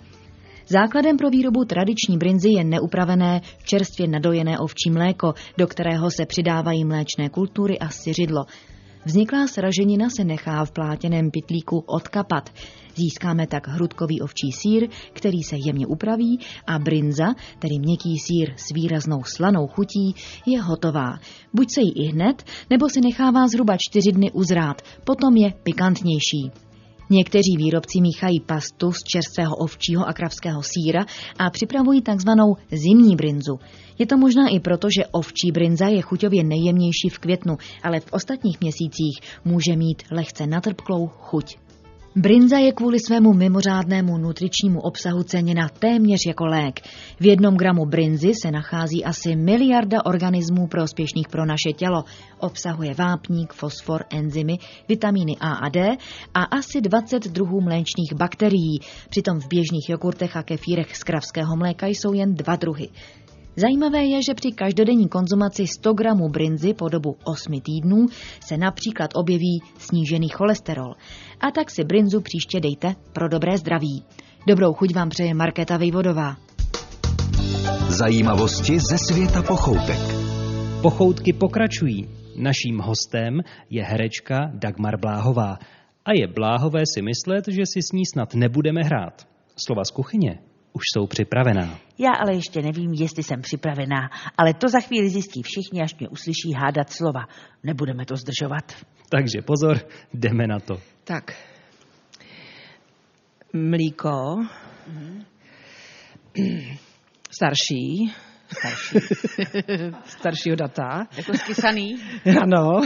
Základem 0.68 1.16
pro 1.16 1.30
výrobu 1.30 1.64
tradiční 1.64 2.18
brinzy 2.18 2.48
je 2.48 2.64
neupravené, 2.64 3.40
čerstvě 3.64 4.08
nadojené 4.08 4.58
ovčí 4.58 4.90
mléko, 4.90 5.34
do 5.58 5.66
kterého 5.66 6.10
se 6.10 6.26
přidávají 6.26 6.84
mléčné 6.84 7.28
kultury 7.28 7.78
a 7.78 7.88
syřidlo. 7.88 8.44
Vzniklá 9.04 9.46
sraženina 9.46 10.10
se 10.10 10.24
nechá 10.24 10.64
v 10.64 10.70
plátěném 10.70 11.30
pytlíku 11.30 11.78
odkapat. 11.86 12.50
Získáme 12.96 13.46
tak 13.46 13.68
hrudkový 13.68 14.20
ovčí 14.20 14.52
sír, 14.52 14.88
který 15.12 15.42
se 15.42 15.56
jemně 15.66 15.86
upraví 15.86 16.40
a 16.66 16.78
brinza, 16.78 17.34
tedy 17.58 17.78
měkký 17.78 18.18
sír 18.18 18.54
s 18.56 18.74
výraznou 18.74 19.24
slanou 19.24 19.66
chutí, 19.66 20.14
je 20.46 20.62
hotová. 20.62 21.18
Buď 21.52 21.70
se 21.74 21.80
jí 21.80 21.92
i 21.92 22.06
hned, 22.06 22.44
nebo 22.70 22.88
se 22.88 23.00
nechává 23.00 23.48
zhruba 23.48 23.76
čtyři 23.78 24.12
dny 24.12 24.30
uzrát, 24.32 24.82
potom 25.04 25.36
je 25.36 25.52
pikantnější. 25.62 26.50
Někteří 27.10 27.56
výrobci 27.56 28.00
míchají 28.00 28.40
pastu 28.40 28.92
z 28.92 29.02
čerstvého 29.12 29.56
ovčího 29.56 30.08
a 30.08 30.12
kravského 30.12 30.62
síra 30.62 31.04
a 31.38 31.50
připravují 31.50 32.02
takzvanou 32.02 32.56
zimní 32.72 33.16
brinzu. 33.16 33.58
Je 33.98 34.06
to 34.06 34.16
možná 34.16 34.48
i 34.48 34.60
proto, 34.60 34.88
že 34.98 35.06
ovčí 35.06 35.52
brinza 35.52 35.88
je 35.88 36.02
chuťově 36.02 36.44
nejjemnější 36.44 37.08
v 37.08 37.18
květnu, 37.18 37.56
ale 37.82 38.00
v 38.00 38.12
ostatních 38.12 38.60
měsících 38.60 39.20
může 39.44 39.76
mít 39.76 40.02
lehce 40.10 40.46
natrpklou 40.46 41.06
chuť. 41.06 41.65
Brinza 42.18 42.58
je 42.58 42.72
kvůli 42.72 43.00
svému 43.00 43.32
mimořádnému 43.32 44.18
nutričnímu 44.18 44.80
obsahu 44.80 45.22
ceněna 45.22 45.68
téměř 45.68 46.20
jako 46.26 46.46
lék. 46.46 46.80
V 47.20 47.26
jednom 47.26 47.56
gramu 47.56 47.86
brinzy 47.86 48.32
se 48.42 48.50
nachází 48.50 49.04
asi 49.04 49.36
miliarda 49.36 50.04
organismů 50.04 50.66
prospěšných 50.66 51.28
pro 51.28 51.46
naše 51.46 51.72
tělo. 51.76 52.04
Obsahuje 52.38 52.94
vápník, 52.94 53.52
fosfor, 53.52 54.04
enzymy, 54.10 54.58
vitamíny 54.88 55.36
A 55.40 55.52
a 55.52 55.68
D 55.68 55.96
a 56.34 56.42
asi 56.42 56.80
20 56.80 57.28
druhů 57.28 57.60
mléčných 57.60 58.12
bakterií. 58.14 58.80
Přitom 59.08 59.40
v 59.40 59.48
běžných 59.48 59.88
jogurtech 59.88 60.36
a 60.36 60.42
kefírech 60.42 60.96
z 60.96 61.04
kravského 61.04 61.56
mléka 61.56 61.86
jsou 61.86 62.12
jen 62.12 62.34
dva 62.34 62.56
druhy. 62.56 62.88
Zajímavé 63.58 64.04
je, 64.04 64.22
že 64.22 64.34
při 64.34 64.52
každodenní 64.52 65.08
konzumaci 65.08 65.66
100 65.66 65.92
gramů 65.92 66.28
brinzy 66.28 66.74
po 66.74 66.88
dobu 66.88 67.16
8 67.24 67.60
týdnů 67.60 68.06
se 68.40 68.56
například 68.56 69.10
objeví 69.14 69.62
snížený 69.78 70.28
cholesterol. 70.28 70.94
A 71.40 71.50
tak 71.50 71.70
si 71.70 71.84
brinzu 71.84 72.20
příště 72.20 72.60
dejte 72.60 72.94
pro 73.12 73.28
dobré 73.28 73.58
zdraví. 73.58 74.04
Dobrou 74.46 74.72
chuť 74.72 74.94
vám 74.94 75.08
přeje 75.08 75.34
Markéta 75.34 75.76
Vejvodová. 75.76 76.36
Zajímavosti 77.88 78.78
ze 78.90 78.98
světa 78.98 79.42
pochoutek. 79.42 80.00
Pochoutky 80.82 81.32
pokračují. 81.32 82.08
Naším 82.36 82.78
hostem 82.78 83.40
je 83.70 83.84
herečka 83.84 84.50
Dagmar 84.54 85.00
Bláhová. 85.00 85.58
A 86.04 86.12
je 86.12 86.26
bláhové 86.26 86.82
si 86.94 87.02
myslet, 87.02 87.44
že 87.48 87.62
si 87.66 87.82
s 87.82 87.92
ní 87.92 88.06
snad 88.06 88.34
nebudeme 88.34 88.82
hrát. 88.82 89.28
Slova 89.56 89.84
z 89.84 89.90
kuchyně 89.90 90.38
už 90.76 90.82
jsou 90.94 91.06
připravená. 91.06 91.78
Já 91.98 92.10
ale 92.12 92.34
ještě 92.34 92.62
nevím, 92.62 92.92
jestli 92.94 93.22
jsem 93.22 93.40
připravená, 93.42 94.10
ale 94.38 94.54
to 94.54 94.68
za 94.68 94.80
chvíli 94.80 95.10
zjistí 95.10 95.42
všichni, 95.42 95.82
až 95.82 95.94
mě 95.98 96.08
uslyší 96.08 96.52
hádat 96.56 96.90
slova. 96.90 97.20
Nebudeme 97.62 98.04
to 98.06 98.16
zdržovat. 98.16 98.72
Takže 99.08 99.42
pozor, 99.42 99.78
jdeme 100.14 100.46
na 100.46 100.60
to. 100.60 100.80
Tak. 101.04 101.32
Mlíko. 103.52 104.36
Starší. 107.30 108.12
Starší. 108.58 108.98
Staršího 110.06 110.56
data. 110.56 111.06
Jako 111.16 111.34
skysaný. 111.34 111.96
Ano. 112.42 112.80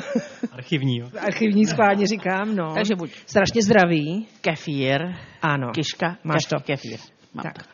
Archivní. 0.53 1.03
Archivní 1.03 1.67
skválně 1.67 2.07
říkám, 2.07 2.57
no. 2.57 2.75
Takže 2.75 2.95
buď 2.97 3.11
Strašně 3.27 3.63
zdravý. 3.63 4.27
kefír, 4.41 5.01
Ano. 5.43 5.71
kiška, 5.75 6.17
Máš 6.25 6.43
kef- 6.43 6.49
to. 6.49 6.61
kefír. 6.65 6.99
Mám 7.35 7.43
Tak. 7.43 7.69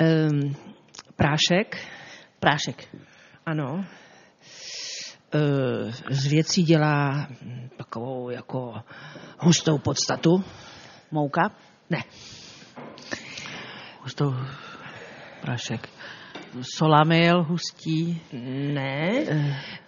Um, 0.00 0.56
prášek. 1.16 1.86
Prášek. 2.40 2.88
Ano. 3.46 3.84
Uh, 5.34 5.92
z 6.10 6.26
věcí 6.26 6.62
dělá 6.62 7.28
takovou 7.76 8.30
jako 8.30 8.74
hustou 9.38 9.78
podstatu. 9.78 10.30
Mouka. 11.10 11.50
Ne. 11.90 12.04
Hustou 14.00 14.34
prášek. 15.40 15.88
Solamil, 16.76 17.42
hustí. 17.42 18.20
Ne. 18.72 19.24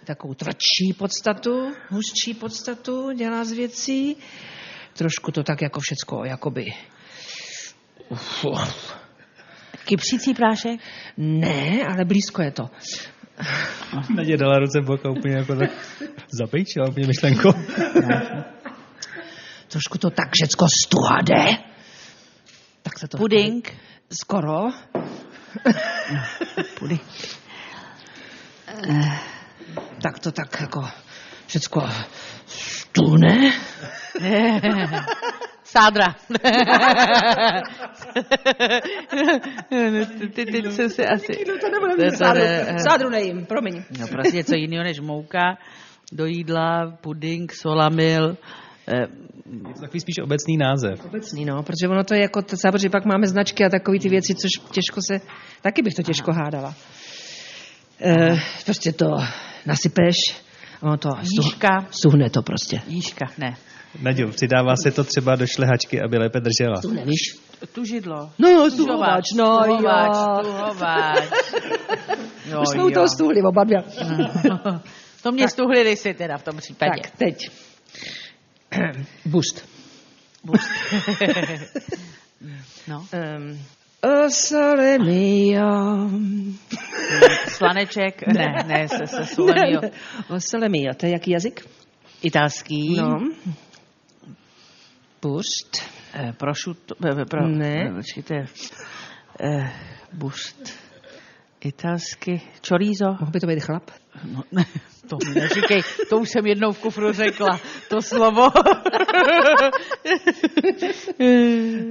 Takovou 0.05 0.33
tvrdší 0.33 0.93
podstatu, 0.97 1.73
hustší 1.89 2.33
podstatu 2.33 3.11
dělá 3.11 3.43
z 3.43 3.51
věcí. 3.51 4.17
Trošku 4.93 5.31
to 5.31 5.43
tak 5.43 5.61
jako 5.61 5.79
všecko, 5.79 6.25
jakoby... 6.25 6.65
Uf, 8.09 8.45
Kypřící 9.85 10.33
prášek. 10.33 10.79
Ne, 11.17 11.79
ale 11.87 12.05
blízko 12.05 12.41
je 12.41 12.51
to. 12.51 12.69
Nadě 14.15 14.37
dala 14.37 14.59
ruce 14.59 14.81
v 14.81 14.85
boka 14.85 15.09
úplně 15.09 15.35
jako 15.37 15.55
tak 15.55 15.69
zapejčila 16.39 16.89
úplně 16.89 17.07
myšlenko. 17.07 17.53
Trošku 19.67 19.97
to 19.97 20.09
tak 20.09 20.29
všecko 20.33 20.67
stuhade. 20.85 21.57
Tak 22.81 22.99
se 22.99 23.07
to 23.07 23.17
Puding. 23.17 23.77
Skoro. 24.21 24.69
Puding. 26.79 27.01
Tak 30.01 30.19
to 30.19 30.31
tak 30.31 30.61
jako 30.61 30.89
všecko 31.47 31.89
stůne. 32.47 33.53
Sádra. 35.77 36.15
ty, 40.33 40.45
ty, 40.45 40.71
jsem 40.71 40.89
si 40.89 41.05
asi... 41.07 41.33
To 41.45 41.51
to 41.59 42.15
sádru. 42.17 42.43
ne- 42.43 42.79
Sádru 42.89 43.09
nejím, 43.09 43.45
promiň. 43.45 43.83
No 43.99 44.07
prostě 44.07 44.37
něco 44.37 44.55
jiného 44.55 44.83
než 44.83 44.99
mouka 44.99 45.57
do 46.11 46.25
jídla, 46.25 46.97
puding, 47.01 47.53
solamil. 47.53 48.37
Eh, 48.87 49.07
Je 49.67 49.73
to 49.73 49.81
takový 49.81 49.99
spíš 49.99 50.15
obecný 50.23 50.57
název. 50.57 51.05
Obecný, 51.05 51.45
no, 51.45 51.63
protože 51.63 51.87
ono 51.87 52.03
to 52.03 52.13
je 52.13 52.21
jako, 52.21 52.41
to, 52.41 52.55
protože 52.71 52.89
pak 52.89 53.05
máme 53.05 53.27
značky 53.27 53.65
a 53.65 53.69
takové 53.69 53.99
ty 53.99 54.09
věci, 54.09 54.35
což 54.35 54.49
těžko 54.71 55.01
se, 55.01 55.19
taky 55.61 55.81
bych 55.81 55.93
to 55.93 56.03
těžko 56.03 56.31
hádala. 56.33 56.73
E, 58.01 58.39
prostě 58.65 58.91
to 58.93 59.05
nasypeš 59.65 60.15
a 60.81 60.83
ono 60.83 60.97
to 60.97 61.09
jížka. 61.21 61.85
stuhne 61.91 62.29
to 62.29 62.41
prostě. 62.41 62.81
Jížka, 62.87 63.25
ne. 63.37 63.55
Naděl, 64.01 64.31
přidává 64.31 64.75
se 64.75 64.91
to 64.91 65.03
třeba 65.03 65.35
do 65.35 65.47
šlehačky, 65.47 66.01
aby 66.01 66.17
lépe 66.17 66.39
držela. 66.39 66.75
Stuhne, 66.75 67.05
víš? 67.05 67.39
Tužidlo. 67.73 68.29
No, 68.39 68.71
stuhovač, 68.71 69.23
no 69.37 69.61
stuhovač, 69.63 70.15
jo. 70.15 70.43
stuhovač. 70.43 71.23
Jo, 72.49 72.61
Už 72.61 72.67
jsme 72.69 72.83
u 72.83 72.89
toho 72.89 73.07
stuhli 73.07 73.41
oba 73.41 73.63
dvě. 73.63 73.83
To 75.23 75.31
mě 75.31 75.49
stuhlili 75.49 75.95
si 75.95 76.13
teda 76.13 76.37
v 76.37 76.43
tom 76.43 76.57
případě. 76.57 77.01
Tak, 77.01 77.11
teď. 77.11 77.49
Boost. 79.25 79.65
No. 82.87 82.97
Um, 82.97 83.59
o 84.01 84.29
sole 84.29 84.97
mio. 84.97 86.09
Slaneček, 87.47 88.27
ne, 88.27 88.63
ne, 88.67 88.87
se, 88.87 89.07
se 89.07 89.25
solemio. 89.25 89.81
O 90.29 90.39
sole 90.39 90.69
mio, 90.69 90.93
to 90.97 91.05
je 91.05 91.11
jaký 91.11 91.31
jazyk? 91.31 91.65
Italský. 92.23 92.95
No. 92.95 93.19
Boost. 95.21 95.77
Eh, 96.13 96.33
prosciutto, 96.37 96.95
eh, 97.05 97.25
pro, 97.25 97.47
Ne. 97.47 97.85
eh, 97.89 97.93
Počkejte. 97.95 98.45
Eh, 99.39 99.71
bust. 100.13 100.79
Italsky. 101.61 102.41
Chorizo. 102.69 103.05
Mohl 103.19 103.31
by 103.31 103.39
to 103.39 103.47
být 103.47 103.59
chlap? 103.63 103.91
No, 104.23 104.43
ne, 104.51 104.65
to 105.09 105.17
mi 105.27 105.35
neříkej, 105.41 105.81
to 106.09 106.17
už 106.17 106.29
jsem 106.29 106.45
jednou 106.45 106.71
v 106.71 106.79
kufru 106.79 107.11
řekla, 107.13 107.59
to 107.89 108.01
slovo. 108.01 108.49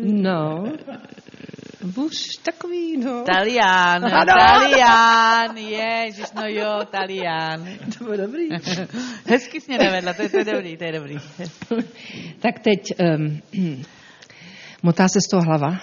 No. 0.02 0.64
Buš 1.84 2.14
takový, 2.42 2.96
no. 2.96 3.24
Talián, 3.24 4.04
Ano. 4.04 4.24
Talián, 4.26 5.56
ježiš, 5.56 6.32
no 6.34 6.42
jo, 6.46 6.80
Talián. 6.90 7.68
To 7.98 8.04
bylo 8.04 8.16
dobrý. 8.16 8.48
Hezky 9.28 9.60
jsi 9.60 9.66
mě 9.68 9.78
nevedla, 9.78 10.12
to 10.12 10.22
je, 10.22 10.28
to 10.28 10.38
je 10.38 10.44
dobrý, 10.44 10.76
to 10.76 10.84
je 10.84 10.92
dobrý. 10.92 11.16
tak 12.38 12.58
teď, 12.58 12.80
um, 13.16 13.40
motá 14.82 15.08
se 15.08 15.18
z 15.20 15.30
toho 15.30 15.42
hlava. 15.42 15.80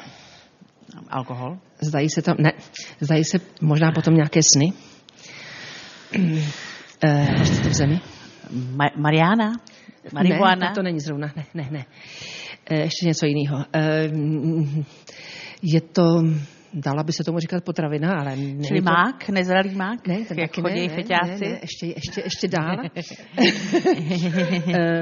Alkohol? 1.09 1.57
Zdají 1.81 2.09
se 2.09 2.21
to, 2.21 2.31
ne, 2.39 2.51
zdají 2.99 3.23
se 3.23 3.37
možná 3.61 3.91
potom 3.91 4.13
nějaké 4.15 4.39
sny. 4.53 4.73
Eh, 7.03 7.27
to 7.63 7.69
v 7.69 7.73
zemi? 7.73 7.99
Ma- 8.75 8.95
Mariana? 8.97 9.51
Marihuana? 10.13 10.69
Ne, 10.69 10.75
to 10.75 10.81
není 10.83 10.99
zrovna, 10.99 11.31
ne, 11.35 11.45
ne, 11.53 11.67
ne. 11.71 11.85
Eh, 12.65 12.75
Ještě 12.79 13.07
něco 13.07 13.25
jiného. 13.25 13.65
Eh, 13.75 14.07
Je 15.62 15.82
to, 15.82 16.24
dala 16.74 17.04
by 17.04 17.13
se 17.13 17.24
tomu 17.24 17.39
říkat 17.39 17.63
potravina, 17.63 18.19
ale 18.19 18.36
Čili 18.67 18.82
to, 18.82 18.86
mák, 18.86 19.30
nezralý 19.30 19.76
mák? 19.76 20.08
Ne, 20.08 20.17
ten 20.26 20.39
jak 20.39 20.56
chodí 20.56 20.88
ne, 20.88 20.95
feťáci? 20.95 21.45
Ne, 21.45 21.50
ne, 21.50 21.60
ještě, 21.62 21.86
ještě, 21.86 22.21
ještě 22.21 22.47
dál. 22.47 22.78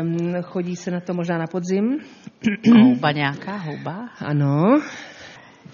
um, 0.01 0.41
chodí 0.41 0.75
se 0.75 0.91
na 0.91 0.99
to 0.99 1.13
možná 1.13 1.37
na 1.37 1.47
podzim. 1.51 1.97
Houba 2.73 3.11
nějaká, 3.11 3.57
houba? 3.57 4.09
Ano. 4.19 4.81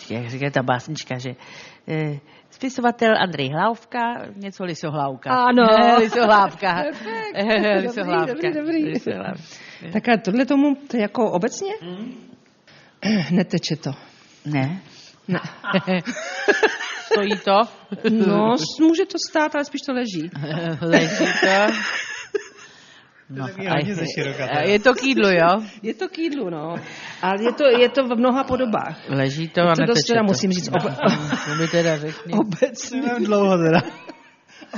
Jak 0.10 0.30
říká 0.30 0.50
ta 0.50 0.64
básnička, 0.64 1.18
že 1.18 1.30
eh, 1.88 2.20
spisovatel 2.50 3.14
Andrej 3.22 3.50
Hlávka, 3.50 4.00
něco 4.36 4.64
lisohlávka. 4.64 5.30
Ano. 5.30 5.68
Lisohlávka. 6.00 6.84
Eh, 7.36 7.46
Dobrý, 7.46 7.88
lisohlávka. 7.88 8.34
dobrý, 8.34 8.54
dobrý. 8.54 8.86
Lisohlávka. 8.86 9.44
Tak 9.94 10.10
a 10.10 10.18
tohle 10.18 10.46
tomu, 10.46 10.76
to 10.76 10.98
jako 10.98 11.32
obecně? 11.32 11.74
Neteče 13.32 13.76
to. 13.76 13.92
Ne. 14.46 14.82
Ne. 15.28 15.40
Stojí 17.12 17.32
to? 17.46 17.60
No, 18.28 18.56
může 18.82 19.06
to 19.06 19.18
stát, 19.30 19.56
ale 19.56 19.66
spíš 19.66 19.82
to 19.82 19.94
leží. 19.94 20.30
Leží 20.82 21.26
to. 21.42 21.74
No, 23.30 23.48
je 23.58 24.70
je 24.72 24.80
to 24.80 24.94
k 24.94 25.04
jídlu, 25.04 25.30
jo? 25.30 25.50
Je 25.82 25.94
to 25.94 26.10
k 26.10 26.18
jídlu, 26.20 26.50
no. 26.50 26.76
Ale 27.22 27.44
je 27.44 27.54
to, 27.54 27.64
je 27.80 27.90
to 27.90 28.04
v 28.04 28.16
mnoha 28.16 28.44
podobách. 28.44 29.10
Leží 29.10 29.48
to 29.50 29.62
a 29.62 29.76
To 29.76 29.82
dost 29.82 29.88
neteče 29.88 30.08
teda 30.14 30.20
to. 30.22 30.26
musím 30.26 30.52
říct 30.52 30.70
obe- 30.70 30.96
To 31.46 31.56
by 31.58 31.68
teda 31.68 31.98
řekni. 31.98 32.34
Nevím 32.94 33.26
dlouho 33.26 33.58
teda. 33.58 33.82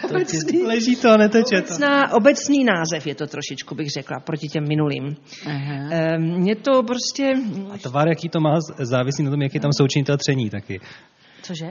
Obecný, 0.06 0.64
Leží 0.64 0.96
to 0.96 1.10
a 1.10 1.18
neteče 1.18 1.62
to. 1.62 1.68
obecná, 1.68 2.14
obecný 2.14 2.64
název 2.64 3.08
je 3.08 3.16
to 3.16 3.28
trošičku, 3.28 3.76
bych 3.76 3.88
řekla, 3.90 4.20
proti 4.20 4.48
těm 4.48 4.64
minulým. 4.68 5.16
Aha. 5.48 5.90
Ehm, 5.92 6.48
Je 6.48 6.56
to 6.56 6.84
prostě... 6.84 7.34
A 7.74 7.78
tvar, 7.78 8.08
jaký 8.08 8.30
to 8.30 8.40
má, 8.40 8.60
závisí 8.80 9.24
na 9.24 9.32
tom, 9.32 9.42
jaký 9.42 9.60
tam 9.60 9.72
součinitel 9.74 10.18
tření 10.18 10.50
taky. 10.50 10.80
Cože? 11.42 11.68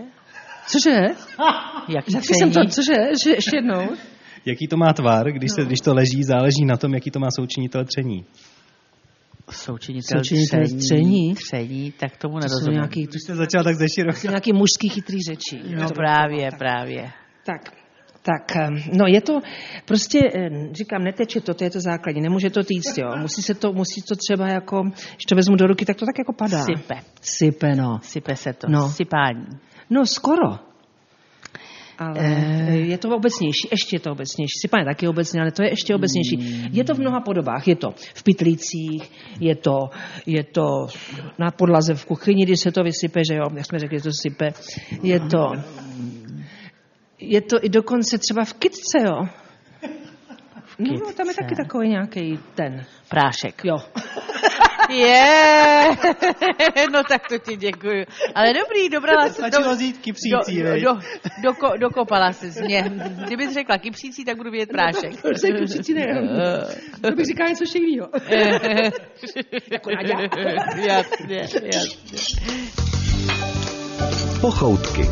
Cože? 0.68 0.96
Jak 1.88 2.04
Jak 2.14 2.24
jsem 2.24 2.50
to, 2.50 2.60
cože? 2.70 2.94
Že, 3.24 3.30
ještě 3.30 3.56
jednou? 3.56 3.88
Jaký 4.44 4.66
to 4.68 4.76
má 4.76 4.92
tvar, 4.92 5.32
když, 5.32 5.50
se, 5.52 5.64
když 5.64 5.78
to 5.84 5.94
leží, 5.94 6.22
záleží 6.24 6.64
na 6.64 6.76
tom, 6.76 6.94
jaký 6.94 7.10
to 7.10 7.18
má 7.18 7.28
součinitel 7.36 7.84
tření. 7.84 8.24
Součinitel, 9.50 10.18
Součinitel 10.18 10.60
tření? 10.78 11.34
Tření, 11.34 11.92
tak 11.92 12.16
tomu 12.16 12.34
To 12.34 12.40
jsou 12.40 12.48
nerozumím. 12.48 12.74
nějaký, 12.74 13.02
Když 13.02 13.22
jste 13.22 13.34
začal 13.34 13.64
tak 13.64 13.74
ze 13.76 13.86
široka. 13.88 14.14
to 14.14 14.20
jsou 14.20 14.28
nějaký 14.28 14.52
mužský 14.52 14.88
chytrý 14.88 15.18
řeči. 15.22 15.62
No 15.80 15.88
právě, 15.90 16.50
právě. 16.58 17.10
Tak, 17.46 17.60
tak, 18.26 18.56
ehm, 18.56 18.82
no 18.92 19.06
je 19.06 19.20
to, 19.20 19.40
prostě, 19.84 20.20
ehm, 20.34 20.74
říkám, 20.74 21.04
neteče 21.04 21.40
to, 21.40 21.54
to 21.54 21.64
je 21.64 21.70
to 21.70 21.80
základní, 21.80 22.20
nemůže 22.20 22.50
to 22.50 22.64
týct, 22.64 22.98
jo. 22.98 23.16
Musí 23.16 23.42
se 23.42 23.54
to, 23.54 23.72
musí 23.72 24.02
to 24.02 24.16
třeba 24.16 24.48
jako, 24.48 24.82
když 24.82 25.24
to 25.28 25.34
vezmu 25.34 25.56
do 25.56 25.66
ruky, 25.66 25.84
tak 25.84 25.96
to 25.96 26.06
tak 26.06 26.18
jako 26.18 26.32
padá. 26.32 26.64
Sype. 26.64 26.94
Sype, 27.20 27.74
no. 27.74 27.98
Sype 28.02 28.36
se 28.36 28.52
to. 28.52 28.66
No. 28.70 28.88
Sypání. 28.88 29.46
No, 29.90 30.06
skoro. 30.06 30.58
Ale 31.98 32.20
je 32.76 32.98
to 32.98 33.16
obecnější, 33.16 33.68
ještě 33.70 33.96
je 33.96 34.00
to 34.00 34.12
obecnější. 34.12 34.52
Sypání 34.60 34.82
je 34.82 34.94
taky 34.94 35.08
obecně, 35.08 35.40
ale 35.40 35.52
to 35.52 35.62
je 35.62 35.70
ještě 35.70 35.94
obecnější. 35.94 36.68
Je 36.72 36.84
to 36.84 36.94
v 36.94 36.98
mnoha 36.98 37.20
podobách. 37.20 37.68
Je 37.68 37.76
to 37.76 37.90
v 38.14 38.22
pytlících, 38.22 39.10
je 39.40 39.54
to, 39.56 39.90
je 40.26 40.44
to 40.44 40.86
na 41.38 41.50
podlaze 41.50 41.94
v 41.94 42.04
kuchyni, 42.04 42.44
když 42.44 42.60
se 42.60 42.72
to 42.72 42.82
vysype, 42.82 43.20
že 43.30 43.36
jo, 43.36 43.44
jak 43.56 43.66
jsme 43.66 43.78
řekli, 43.78 44.00
to 44.00 44.12
sype. 44.12 44.52
Je 45.02 45.20
to, 45.20 45.52
je 47.28 47.40
to 47.40 47.64
i 47.64 47.68
dokonce 47.68 48.18
třeba 48.18 48.44
v 48.44 48.52
kytce, 48.54 48.98
jo. 49.04 49.26
No, 50.78 51.12
tam 51.16 51.28
je 51.28 51.34
taky 51.34 51.54
takový 51.56 51.88
nějaký 51.88 52.38
ten. 52.54 52.84
Prášek. 53.08 53.64
Jo. 53.64 53.76
Je, 54.90 55.24
no 56.92 57.02
tak 57.08 57.28
to 57.28 57.38
ti 57.38 57.56
děkuju. 57.56 58.04
Ale 58.34 58.52
dobrý, 58.52 58.88
dobrala 58.88 59.28
se. 59.28 59.32
Stačilo 59.34 59.74
vzít 59.74 59.98
kypřící, 59.98 60.62
do, 60.62 60.72
viď? 60.72 60.84
do, 60.84 60.90
doko, 61.42 61.76
dokopala 61.76 62.32
se 62.32 62.62
mě. 62.62 62.92
Kdybys 63.26 63.54
řekla 63.54 63.78
kypřící, 63.78 64.24
tak 64.24 64.36
budu 64.36 64.50
vědět 64.50 64.68
prášek. 64.68 65.22
Prostě 65.22 65.52
kypřící 65.52 65.94
ne. 65.94 66.06
To 67.02 67.10
bych 67.10 67.26
říkala 67.26 67.50
něco 67.50 67.64
jiného. 67.74 68.08
Jako 69.70 69.90
jasně, 70.76 71.36
jasně. 71.36 71.70
Pochoutky. 74.40 75.02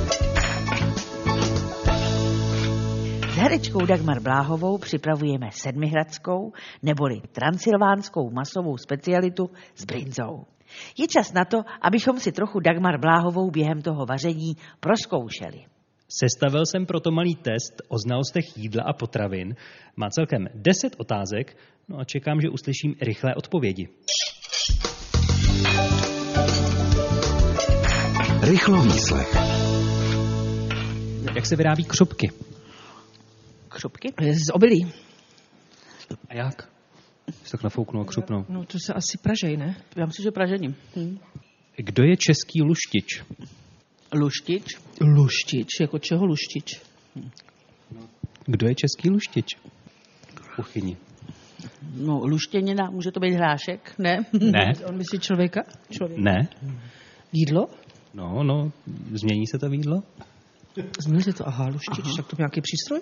S 3.35 3.37
herečkou 3.37 3.87
Dagmar 3.87 4.20
Bláhovou 4.20 4.79
připravujeme 4.79 5.47
sedmihradskou 5.53 6.53
neboli 6.83 7.20
transylvánskou 7.33 8.31
masovou 8.31 8.77
specialitu 8.77 9.51
s 9.75 9.85
brinzou. 9.85 10.44
Je 10.99 11.07
čas 11.09 11.33
na 11.33 11.44
to, 11.44 11.59
abychom 11.83 12.20
si 12.20 12.33
trochu 12.33 12.61
Dagmar 12.61 13.01
Bláhovou 13.01 13.51
během 13.51 13.83
toho 13.83 14.07
vaření 14.07 14.57
proskoušeli. 14.81 15.64
Sestavil 16.09 16.66
jsem 16.66 16.87
proto 16.87 17.11
malý 17.11 17.35
test 17.35 17.83
o 17.88 17.99
znalostech 17.99 18.57
jídla 18.57 18.85
a 18.87 18.92
potravin. 18.92 19.55
Má 19.97 20.11
celkem 20.11 20.47
10 20.55 20.97
otázek, 20.99 21.57
no 21.88 21.99
a 21.99 22.05
čekám, 22.05 22.40
že 22.40 22.49
uslyším 22.49 22.94
rychlé 23.01 23.35
odpovědi. 23.35 23.88
Rychlovýslech. 28.42 29.35
Jak 31.35 31.47
se 31.47 31.57
vyrábí 31.57 31.85
křupky? 31.85 32.54
Křupky? 33.75 34.09
Z 34.33 34.51
obilí. 34.53 34.93
A 36.29 36.35
jak? 36.35 36.69
Si 37.45 37.51
tak 37.51 37.63
nafouknu 37.63 38.01
a 38.01 38.05
křupnou. 38.05 38.45
No 38.49 38.65
to 38.65 38.79
se 38.87 38.93
asi 38.95 39.19
pražej, 39.23 39.57
ne? 39.57 39.77
Já 39.97 40.07
myslím, 40.07 40.23
že 40.23 40.31
pražením. 40.31 40.75
Kdo 41.77 42.05
je 42.05 42.17
český 42.17 42.63
luštič? 42.63 43.23
Luštič. 44.15 44.65
Luštič, 45.01 45.69
jako 45.81 45.99
čeho 45.99 46.27
luštič? 46.27 46.81
Kdo 48.47 48.69
je 48.69 48.75
český 48.75 49.11
luštič? 49.11 49.57
V 50.43 50.57
kuchyni. 50.57 50.97
No, 51.95 52.19
luštěnina, 52.19 52.91
může 52.91 53.11
to 53.11 53.21
být 53.21 53.35
hrášek, 53.35 53.95
ne? 53.99 54.25
Ne, 54.41 54.73
On 54.89 54.97
myslí 54.97 55.19
člověka? 55.19 55.61
Člověk. 55.91 56.21
ne. 56.21 56.49
Jídlo? 57.33 57.67
No, 58.15 58.43
no, 58.43 58.73
změní 59.13 59.47
se 59.47 59.59
to 59.59 59.67
jídlo? 59.67 60.03
Změní 60.99 61.23
se 61.23 61.33
to, 61.33 61.49
aha, 61.49 61.67
luštič, 61.67 62.17
tak 62.17 62.27
to 62.27 62.37
nějaký 62.39 62.61
přístroj? 62.61 63.01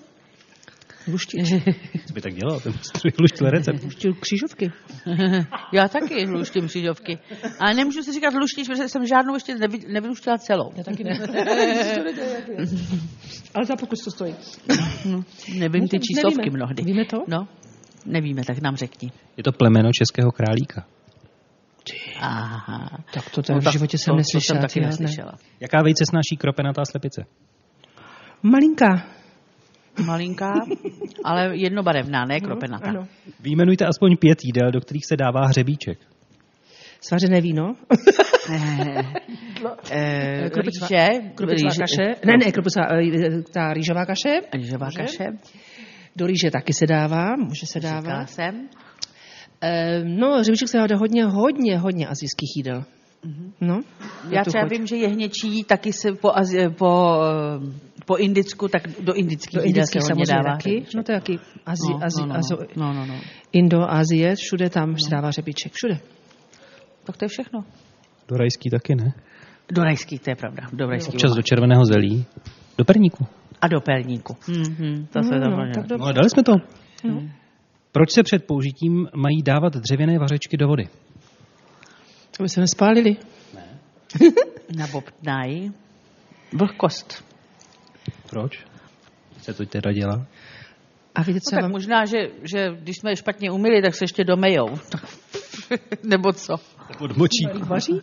Luštič. 1.08 1.48
Co 2.06 2.12
by 2.14 2.20
tak 2.20 2.34
dělal? 2.34 2.60
Ten 2.60 2.72
stroj 2.72 3.12
luštil 3.20 3.50
recept. 3.50 3.84
Luštil 3.84 4.14
křížovky. 4.14 4.72
Já 5.72 5.88
taky 5.88 6.24
luštím 6.26 6.66
křížovky. 6.68 7.18
Ale 7.60 7.74
nemůžu 7.74 8.02
si 8.02 8.12
říkat 8.12 8.34
luštič, 8.34 8.68
protože 8.68 8.88
jsem 8.88 9.06
žádnou 9.06 9.34
ještě 9.34 9.54
nevy, 9.54 9.78
nevyluštila 9.88 10.38
celou. 10.38 10.72
Já 10.76 10.84
taky 10.84 11.04
ne. 11.04 11.18
Ale 13.54 13.66
za 13.66 13.76
pokus 13.76 13.98
to 14.04 14.10
stojí. 14.10 14.34
Nevím 15.58 15.88
ty 15.88 15.96
No, 15.96 16.02
číslovky 16.02 16.38
nevíme. 16.38 16.56
mnohdy. 16.56 16.82
Víme 16.84 17.04
to? 17.04 17.16
No, 17.28 17.48
nevíme, 18.06 18.42
tak 18.44 18.62
nám 18.62 18.76
řekni. 18.76 19.12
Je 19.36 19.42
to 19.42 19.52
plemeno 19.52 19.90
českého 19.98 20.32
králíka. 20.32 20.86
Aha. 22.20 23.04
Tak 23.14 23.30
to 23.30 23.42
tady 23.42 23.60
No, 23.64 23.70
v 23.70 23.72
životě 23.72 23.96
to- 23.96 24.02
jsem 24.02 24.12
to 24.12 24.16
neslyšela. 24.16 24.60
jsem 24.60 24.68
taky 24.68 24.80
ne. 24.80 24.86
neslyšela. 24.86 25.32
Jaká 25.60 25.82
vejce 25.82 26.04
snáší 26.10 26.36
kropenatá 26.38 26.84
slepice? 26.84 27.24
Malinká. 28.42 29.06
Malinká, 30.06 30.54
ale 31.24 31.56
jednobarevná, 31.56 32.24
ne 32.24 32.40
kropenatá. 32.40 32.88
Ano. 32.88 33.06
Výjmenujte 33.40 33.86
aspoň 33.86 34.16
pět 34.16 34.38
jídel, 34.44 34.70
do 34.70 34.80
kterých 34.80 35.06
se 35.06 35.16
dává 35.16 35.46
hřebíček. 35.46 35.98
Svařené 37.00 37.40
víno. 37.40 37.74
Eh, 39.90 40.50
Kropicová- 40.50 40.88
rýže, 40.90 41.08
Kropicová 41.34 41.70
rýže- 41.70 41.80
kaše. 41.80 42.14
Ne, 42.24 42.32
ne, 42.44 42.52
kropicová, 42.52 42.86
eh, 42.92 43.42
ta 43.52 43.72
rýžová 43.72 44.06
kaše. 44.06 44.40
Rýžová 44.54 44.86
Může? 44.86 44.98
kaše, 44.98 45.24
Do 46.16 46.26
rýže 46.26 46.50
taky 46.50 46.72
se 46.72 46.86
dává, 46.86 47.36
může 47.36 47.66
se 47.66 47.80
říkala 47.80 48.00
dávat. 48.00 48.30
jsem. 48.30 48.68
Eh, 49.60 50.04
no, 50.04 50.38
hřebíček 50.38 50.68
se 50.68 50.76
dává 50.76 50.86
do 50.86 50.98
hodně, 50.98 51.24
hodně, 51.24 51.78
hodně 51.78 52.06
azijských 52.06 52.50
jídel. 52.56 52.84
No, 53.60 53.80
Já 54.30 54.44
třeba 54.44 54.64
vím, 54.64 54.86
že 54.86 54.96
jehněčí 54.96 55.64
taky 55.64 55.92
se 55.92 56.12
po, 56.12 56.28
Azi- 56.28 56.74
po, 56.74 57.20
eh, 57.24 57.72
po 58.06 58.16
indicku, 58.16 58.68
tak 58.68 58.82
do 59.00 59.14
indických 59.14 59.54
do 59.54 59.60
jídel 59.60 59.68
indických 59.68 60.02
se 60.02 60.12
hodně 60.12 60.24
dává. 60.28 60.56
taky. 60.56 60.86
No 60.96 61.02
to 61.02 61.12
je 61.12 61.20
taky 61.20 61.38
Azi, 61.66 61.92
No, 61.92 62.04
Azi, 62.04 62.20
no, 62.20 62.26
no, 62.26 62.34
Azo, 62.34 62.56
no, 62.76 62.92
no, 62.92 63.06
no. 63.06 63.14
Indo-Azie, 63.52 64.34
všude 64.36 64.70
tam 64.70 64.98
se 64.98 65.10
dává 65.10 65.30
řebíček, 65.30 65.72
všude. 65.72 65.98
Tak 67.04 67.16
to 67.16 67.24
je 67.24 67.28
všechno. 67.28 67.64
Do 68.28 68.36
rajský 68.36 68.70
taky 68.70 68.94
ne. 68.94 69.12
Do 69.72 69.84
rajských, 69.84 70.20
to 70.20 70.30
je 70.30 70.36
pravda. 70.36 70.62
Do 70.72 70.86
rajských 70.86 71.14
Občas 71.14 71.34
do 71.34 71.42
červeného 71.42 71.84
zelí. 71.84 72.24
Do 72.78 72.84
perníku. 72.84 73.26
A 73.60 73.68
do 73.68 73.80
pelníku. 73.80 74.32
Mm-hmm, 74.32 75.06
to 75.06 75.22
se 75.22 75.38
no, 75.38 75.50
no, 75.50 75.72
tak 75.74 75.98
No 75.98 76.12
dali 76.12 76.30
jsme 76.30 76.42
to. 76.42 76.52
Proč 77.92 78.12
se 78.12 78.22
před 78.22 78.46
použitím 78.46 79.08
mají 79.16 79.42
dávat 79.42 79.76
dřevěné 79.76 80.18
vařečky 80.18 80.56
do 80.56 80.68
vody? 80.68 80.88
Aby 82.40 82.48
se 82.48 82.60
nespálili. 82.60 83.16
Nabobtnají 84.76 85.72
vlhkost. 86.52 87.24
Proč 88.30 88.58
se 89.42 89.54
to 89.54 89.66
teda 89.66 89.92
dělá? 89.92 90.26
A 91.14 91.22
víte, 91.22 91.32
No 91.34 91.40
co 91.40 91.50
tak 91.50 91.62
vám... 91.62 91.70
možná, 91.70 92.04
že, 92.04 92.18
že 92.42 92.68
když 92.80 92.96
jsme 92.96 93.10
je 93.12 93.16
špatně 93.16 93.50
umyli, 93.50 93.82
tak 93.82 93.94
se 93.94 94.04
ještě 94.04 94.24
domejou. 94.24 94.68
Nebo 96.02 96.32
co? 96.32 96.54
Odmočí. 96.98 97.46
Vaří? 97.66 98.00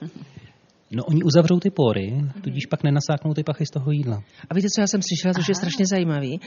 No 0.92 1.04
oni 1.04 1.24
uzavřou 1.24 1.60
ty 1.60 1.70
pory, 1.70 2.14
tudíž 2.42 2.66
pak 2.66 2.84
nenasáknou 2.84 3.34
ty 3.34 3.44
pachy 3.44 3.66
z 3.66 3.70
toho 3.70 3.92
jídla. 3.92 4.24
A 4.50 4.54
víte, 4.54 4.68
co 4.76 4.82
já 4.82 4.88
jsem 4.88 5.02
slyšela, 5.02 5.34
což 5.34 5.48
je 5.50 5.56
strašně 5.56 5.86
zajímavý? 5.86 6.40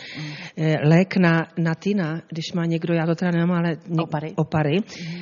Eh, 0.57 0.89
Lék 0.89 1.17
na, 1.17 1.47
na 1.59 1.75
tyna, 1.75 2.21
když 2.29 2.53
má 2.53 2.65
někdo, 2.67 2.95
já 2.95 3.07
to 3.07 3.15
teda 3.15 3.31
nemám, 3.31 3.59
ale 3.59 3.69
něk, 3.89 4.01
Opary. 4.03 4.33
opary 4.37 4.77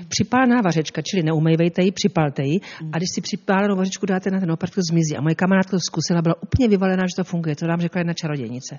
připálená 0.08 0.60
vařečka, 0.64 1.02
čili 1.02 1.22
neumejvejte 1.22 1.82
ji, 1.82 1.92
připalte 1.92 2.42
ji 2.42 2.60
a 2.92 2.96
když 2.96 3.08
si 3.14 3.20
připálenou 3.20 3.76
vařečku 3.76 4.06
dáte 4.06 4.30
na 4.30 4.40
ten 4.40 4.50
opar, 4.52 4.68
to 4.70 4.80
zmizí. 4.90 5.16
A 5.16 5.20
moje 5.20 5.34
kamarádka 5.34 5.70
to 5.70 5.80
zkusila, 5.80 6.22
byla 6.22 6.34
úplně 6.42 6.68
vyvalená, 6.68 7.02
že 7.02 7.16
to 7.16 7.24
funguje. 7.24 7.56
To 7.56 7.66
nám 7.66 7.80
řekla 7.80 7.98
jedna 8.00 8.12
čarodějnice. 8.14 8.78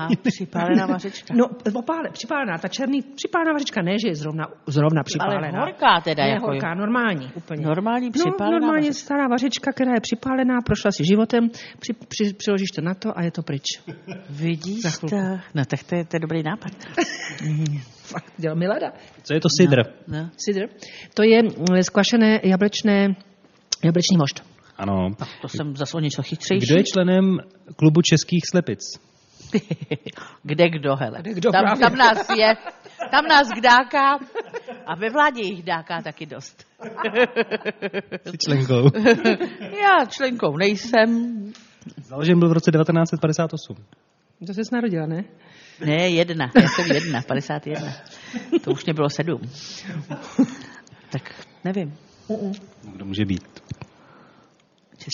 Aha, 0.00 0.08
připálená 0.22 0.86
vařečka. 0.86 1.34
No, 1.36 1.44
opále, 1.74 2.08
připálená, 2.12 2.58
ta 2.58 2.68
černý, 2.68 3.02
připálená 3.02 3.52
vařečka, 3.52 3.82
ne, 3.82 3.92
že 4.02 4.08
je 4.08 4.14
zrovna, 4.14 4.44
zrovna 4.66 5.02
připálená. 5.02 5.48
Ale 5.48 5.58
horká 5.60 6.00
teda. 6.04 6.24
ne, 6.24 6.30
jako 6.30 6.46
horká, 6.46 6.74
normální, 6.74 7.30
úplně. 7.36 7.66
Normální 7.66 8.06
No, 8.06 8.12
připálená 8.12 8.81
normálně 8.82 8.90
vařečka. 8.90 9.04
stará 9.04 9.28
vařečka, 9.28 9.72
která 9.72 9.94
je 9.94 10.00
připálená, 10.00 10.60
prošla 10.66 10.90
si 10.90 11.04
životem, 11.04 11.50
při, 11.78 11.92
při, 11.92 12.34
přiložíš 12.34 12.70
to 12.70 12.80
na 12.82 12.94
to 12.94 13.18
a 13.18 13.22
je 13.22 13.30
to 13.30 13.42
pryč. 13.42 13.64
Vidíš 14.30 14.82
to? 15.00 15.16
No 15.54 15.64
tak 15.64 15.82
to 15.82 15.94
je, 15.94 16.04
to 16.04 16.16
je 16.16 16.20
dobrý 16.20 16.42
nápad. 16.42 16.72
Fakt, 18.02 18.32
dělal 18.36 18.56
mi 18.56 18.68
leda. 18.68 18.92
Co 19.22 19.34
je 19.34 19.40
to 19.40 19.48
sidr? 19.60 19.82
No. 20.08 20.30
Cider. 20.36 20.68
To 21.14 21.22
je 21.22 21.42
mm, 21.42 21.82
skvašené 21.82 22.40
jablečné, 22.44 23.08
jablečný 23.84 24.16
mošt. 24.16 24.42
Ano. 24.76 25.10
To 25.40 25.48
jsem 25.48 25.76
zase 25.76 25.96
o 25.96 26.00
něco 26.00 26.22
chytřejší. 26.22 26.66
Kdo 26.66 26.76
je 26.76 26.84
členem 26.84 27.38
klubu 27.76 28.02
českých 28.02 28.42
slepic? 28.50 28.80
Kde 30.42 30.68
kdo, 30.68 30.96
hele. 30.96 31.18
Kde 31.20 31.34
kdo 31.34 31.52
tam, 31.52 31.64
právě. 31.64 31.80
tam 31.80 31.96
nás 31.96 32.28
je, 32.38 32.56
tam 33.10 33.24
nás 33.26 33.48
kdáká 33.48 34.18
a 34.86 34.94
ve 34.96 35.10
vládě 35.10 35.42
jich 35.42 35.62
dáká 35.62 36.02
taky 36.02 36.26
dost. 36.26 36.66
Jsi 38.26 38.38
členkou. 38.38 38.90
Já 39.82 40.04
členkou 40.08 40.56
nejsem. 40.56 41.32
Založen 41.96 42.38
byl 42.38 42.48
v 42.48 42.52
roce 42.52 42.70
1958. 42.70 43.76
To 44.46 44.54
se 44.54 44.60
narodila, 44.72 45.06
ne? 45.06 45.24
Ne, 45.84 46.08
jedna. 46.08 46.50
Já 46.62 46.68
jsem 46.68 46.96
jedna, 46.96 47.22
51. 47.22 47.88
To 48.64 48.70
už 48.70 48.84
mě 48.84 48.94
bylo 48.94 49.10
sedm. 49.10 49.40
Tak 51.10 51.46
nevím. 51.64 51.94
Kdo 52.82 53.04
může 53.04 53.24
být? 53.24 53.61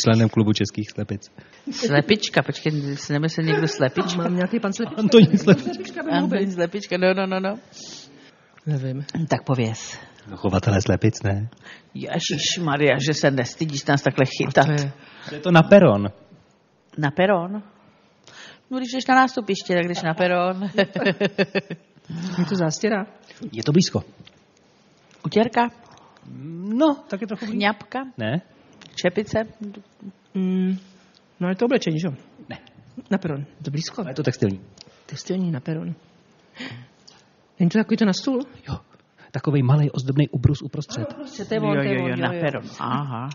Členem 0.04 0.28
klubu 0.28 0.52
českých 0.52 0.90
slepic. 0.90 1.30
Slepička, 1.72 2.42
počkej, 2.42 2.96
se 2.96 3.12
nemyslel 3.12 3.46
někdo 3.46 3.68
slepička? 3.68 4.22
Mám 4.22 4.36
nějaký 4.36 4.60
pan 4.60 4.72
slepička. 4.72 5.02
Antonín 5.02 5.38
Slepička. 5.38 5.70
Slepička 5.74 6.02
by 6.02 6.10
mohl 6.10 6.22
Antonín 6.24 6.52
slepička, 6.52 6.96
no, 6.98 7.14
no, 7.14 7.26
no, 7.26 7.40
no. 7.40 7.54
Nevím. 8.66 9.04
Tak 9.28 9.44
pověz. 9.44 9.98
No, 10.30 10.36
chovatelé 10.36 10.82
slepic, 10.82 11.22
ne? 11.22 11.48
Ježíš 11.94 12.58
Maria, 12.62 12.96
že 13.06 13.14
se 13.14 13.30
nestydíš 13.30 13.84
nás 13.84 14.02
takhle 14.02 14.24
chytat. 14.26 14.66
To 14.66 14.72
je, 14.72 14.92
Je 15.32 15.40
to 15.40 15.50
na 15.50 15.62
peron. 15.62 16.06
Na 16.98 17.10
peron? 17.10 17.62
No, 18.70 18.78
když 18.78 18.88
jdeš 18.94 19.06
na 19.06 19.14
nástupiště, 19.14 19.74
tak 19.74 19.86
jdeš 19.88 20.02
na 20.02 20.14
peron. 20.14 20.70
je 22.38 22.44
to 22.48 22.54
zástěra. 22.54 23.06
Je 23.52 23.62
to 23.62 23.72
blízko. 23.72 24.02
Utěrka, 25.26 25.68
No, 26.74 26.94
tak 27.08 27.20
je 27.20 27.26
trochu 27.26 27.44
blízko. 27.46 27.58
ňapka, 27.60 27.98
Ne? 28.18 28.40
Čepice. 28.94 29.38
Mm, 30.34 30.78
no 31.40 31.46
ale 31.46 31.54
to 31.54 31.64
oblečení, 31.64 32.00
že 32.00 32.06
jo? 32.06 32.14
Ne. 32.48 32.58
Na 33.10 33.18
peron. 33.18 33.44
To 33.64 33.70
blízko. 33.70 34.02
Ale 34.02 34.10
je 34.10 34.14
to 34.14 34.22
textilní. 34.22 34.60
Testilní 35.06 35.50
na 35.50 35.60
peron. 35.60 35.94
Není 37.58 37.70
to 37.70 37.78
takový 37.78 37.96
to 37.96 38.04
na 38.04 38.12
stůl? 38.12 38.40
Jo. 38.68 38.74
Takový 39.30 39.62
malý 39.62 39.90
ozdobný 39.90 40.28
ubrus 40.28 40.62
uprostřed. 40.62 41.08
To 41.48 41.54
je 41.54 41.60
Jo, 41.60 41.74
jo, 41.74 42.08
jo, 42.08 42.16
na 42.16 42.28
peron. 42.28 42.64
Aha. 42.78 43.28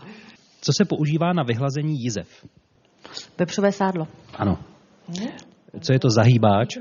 Co 0.60 0.72
se 0.76 0.84
používá 0.84 1.32
na 1.32 1.42
vyhlazení 1.42 2.02
jizev? 2.02 2.46
Pepřové 3.36 3.72
sádlo. 3.72 4.08
Ano. 4.34 4.58
Co 5.80 5.92
je 5.92 5.98
to 5.98 6.10
zahýbáč? 6.10 6.76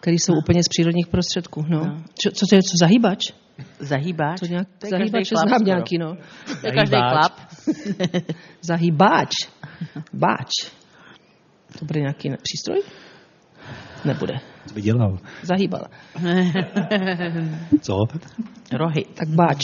Které 0.00 0.14
jsou 0.14 0.32
úplně 0.42 0.62
z 0.62 0.68
přírodních 0.68 1.06
prostředků. 1.06 1.64
No. 1.68 2.02
Co, 2.22 2.30
co 2.30 2.46
to 2.50 2.54
je, 2.54 2.62
co 2.62 2.76
zahýbač? 2.80 3.32
Zahýbáč. 3.78 4.40
To 4.40 4.46
nějak, 4.46 4.68
je 4.82 5.24
chlap 5.24 5.48
znám 5.48 5.48
skoro. 5.48 5.64
nějaký, 5.64 5.98
no. 5.98 6.16
To 6.60 6.66
je 6.66 6.72
každý 6.72 6.90
Zahýbáč. 6.90 7.12
chlap. 7.12 7.32
Zahýbáč. 8.62 9.30
Báč. 10.12 10.50
To 11.78 11.84
bude 11.84 12.00
nějaký 12.00 12.30
přístroj? 12.42 12.82
Nebude. 14.04 14.34
Co 14.66 14.74
by 14.74 14.82
dělal? 14.82 15.18
Zahýbal. 15.42 15.84
Co? 17.80 17.94
Rohy. 18.72 19.04
Tak 19.14 19.28
báč. 19.28 19.58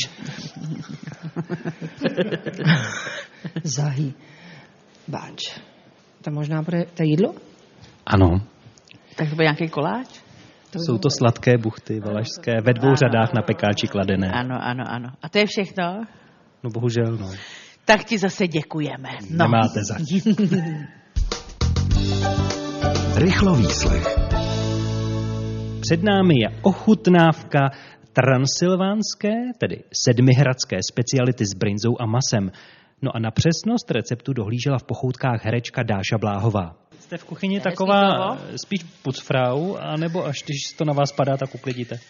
Zahý. 3.65 4.15
Báč. 5.09 5.61
To 6.23 6.31
možná 6.31 6.63
bude, 6.63 6.85
to 6.95 7.03
jídlo? 7.03 7.35
Ano. 8.07 8.41
Tak 9.17 9.29
to 9.29 9.35
bude 9.35 9.45
nějaký 9.45 9.69
koláč? 9.69 10.09
Jsou 10.77 10.99
to 10.99 11.11
sladké 11.11 11.59
buchty 11.59 12.01
valašské, 12.01 12.61
ve 12.61 12.73
dvou 12.73 12.95
řadách 12.95 13.33
na 13.33 13.43
pekáči 13.43 13.87
kladené. 13.89 14.31
Ano, 14.33 14.59
ano, 14.63 14.85
ano. 14.89 15.09
A 15.23 15.29
to 15.29 15.39
je 15.39 15.47
všechno? 15.47 16.05
No 16.63 16.71
bohužel, 16.71 17.17
no. 17.17 17.31
Tak 17.85 18.05
ti 18.05 18.19
zase 18.19 18.49
děkujeme. 18.49 19.09
No. 19.31 19.45
Nemáte 19.45 19.85
za. 19.85 19.95
Rychlo 23.15 23.55
výslech. 23.55 24.19
Před 25.81 26.03
námi 26.03 26.35
je 26.41 26.49
ochutnávka 26.63 27.71
transylvánské, 28.13 29.33
tedy 29.59 29.85
sedmihradské 30.05 30.77
speciality 30.93 31.47
s 31.47 31.55
brinzou 31.55 31.97
a 32.01 32.07
masem. 32.07 32.51
No 33.03 33.17
a 33.17 33.19
na 33.19 33.31
přesnost 33.31 33.91
receptu 33.91 34.33
dohlížela 34.33 34.79
v 34.79 34.85
pochoutkách 34.85 35.45
herečka 35.45 35.83
Dáša 35.83 36.19
Bláhová. 36.19 36.77
Jste 37.01 37.17
v 37.19 37.25
kuchyni 37.25 37.61
taková 37.61 38.01
slovo. 38.37 38.59
spíš 38.65 38.81
pucfrau, 39.03 39.75
anebo 39.77 40.27
až 40.27 40.43
když 40.45 40.73
to 40.77 40.85
na 40.85 40.93
vás 40.93 41.13
padá, 41.13 41.37
tak 41.37 41.55
uklidíte? 41.55 42.01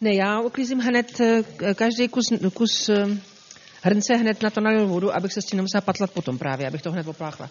Ne, 0.00 0.14
já 0.14 0.40
uklízím 0.40 0.78
hned 0.78 1.20
eh, 1.20 1.42
každý 1.74 2.08
kus, 2.08 2.24
kus 2.54 2.88
eh, 2.88 3.04
hrnce 3.82 4.14
hned 4.16 4.42
na 4.42 4.50
to 4.50 4.60
nalil 4.60 4.86
vodu, 4.88 5.16
abych 5.16 5.32
se 5.32 5.42
s 5.42 5.44
tím 5.44 5.56
nemusela 5.56 5.80
patlat 5.80 6.10
potom 6.10 6.38
právě, 6.38 6.66
abych 6.66 6.82
to 6.82 6.92
hned 6.92 7.04
popláchla. 7.04 7.50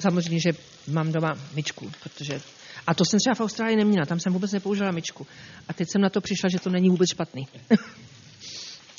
Samozřejmě, 0.00 0.40
že 0.40 0.50
mám 0.88 1.12
doma 1.12 1.32
myčku, 1.54 1.90
protože... 2.02 2.40
A 2.86 2.94
to 2.94 3.04
jsem 3.04 3.18
třeba 3.18 3.34
v 3.34 3.40
Austrálii 3.40 3.76
neměla, 3.76 4.06
tam 4.06 4.20
jsem 4.20 4.32
vůbec 4.32 4.52
nepoužila 4.52 4.90
myčku. 4.90 5.26
A 5.68 5.72
teď 5.72 5.88
jsem 5.92 6.00
na 6.00 6.10
to 6.10 6.20
přišla, 6.20 6.48
že 6.52 6.58
to 6.58 6.70
není 6.70 6.88
vůbec 6.88 7.08
špatný. 7.10 7.42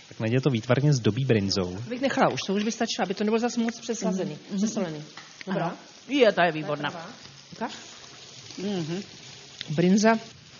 Tak 0.09 0.19
najde 0.19 0.41
to 0.41 0.49
výtvarně 0.49 0.93
zdobí 0.93 1.25
brinzou. 1.25 1.77
bych 1.89 2.01
nechala 2.01 2.29
už, 2.33 2.39
to 2.47 2.53
už 2.53 2.63
by 2.63 2.71
stačilo, 2.71 3.03
aby 3.05 3.13
to 3.13 3.23
nebylo 3.23 3.39
zase 3.39 3.59
moc 3.59 3.79
přeslazený, 3.79 4.37
Mhm. 4.49 4.57
přesolený. 4.57 5.03
Dobrá. 5.47 5.75
Je, 6.07 6.31
ta 6.31 6.45
je 6.45 6.51
výborná. 6.51 6.89
Tak? 7.57 7.71
Mhm. 8.57 9.03
Brinza, 9.69 10.15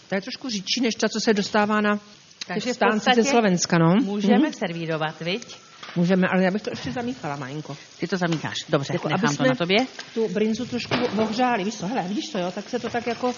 ta 0.10 0.16
je 0.16 0.22
trošku 0.22 0.50
říčí, 0.50 0.82
než 0.82 0.96
ta, 0.96 1.08
co 1.10 1.20
se 1.20 1.34
dostává 1.34 1.82
na 1.82 2.00
Takže 2.48 2.74
stánci 2.74 3.10
ze 3.16 3.24
Slovenska, 3.24 3.78
no. 3.78 3.96
Můžeme 4.04 4.38
Mhm. 4.38 4.54
servírovat, 4.54 5.20
viď? 5.22 5.56
Můžeme, 5.96 6.28
ale 6.28 6.44
já 6.44 6.52
bych 6.52 6.62
to 6.62 6.70
ještě 6.70 6.92
zamíchala 6.92 7.36
malinko. 7.36 7.78
Ty 8.00 8.08
to 8.08 8.18
zamícháš. 8.18 8.56
Dobře, 8.70 8.94
Jako, 8.94 9.10
nechám 9.10 9.36
to 9.36 9.44
na 9.44 9.56
tobě. 9.56 9.78
tu 10.14 10.28
brinzu 10.30 10.66
trošku 10.66 10.94
ohřáli, 11.22 11.64
víš 11.64 11.76
co, 11.76 11.88
hele, 11.88 12.04
vidíš 12.08 12.30
to, 12.30 12.38
jo, 12.40 12.52
tak 12.52 12.70
se 12.70 12.80
to 12.80 12.90
tak 12.90 13.08
jako 13.08 13.36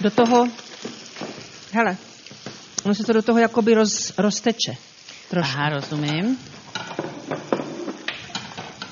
do 0.00 0.10
toho, 0.10 0.48
hele, 1.72 1.96
ono 2.84 2.94
se 2.94 3.04
to 3.04 3.12
do 3.12 3.22
toho 3.22 3.38
jakoby 3.38 3.74
roz, 3.74 4.12
rozteče. 4.18 4.72
Trošku. 5.30 5.52
Aha, 5.58 5.68
rozumím. 5.68 6.38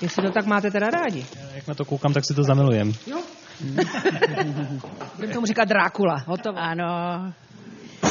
Jestli 0.02 0.22
to 0.22 0.32
tak 0.32 0.46
máte 0.46 0.70
teda 0.70 0.86
rádi. 0.90 1.26
Jak 1.66 1.68
na 1.68 1.74
to 1.74 1.84
koukám, 1.84 2.12
tak 2.12 2.24
si 2.24 2.34
to 2.34 2.42
zamilujem. 2.42 2.92
Jo. 3.06 3.22
Budeme 5.16 5.34
tomu 5.34 5.46
říkat 5.46 5.68
Drákula, 5.68 6.24
hotovo. 6.26 6.58
Ano, 6.58 6.84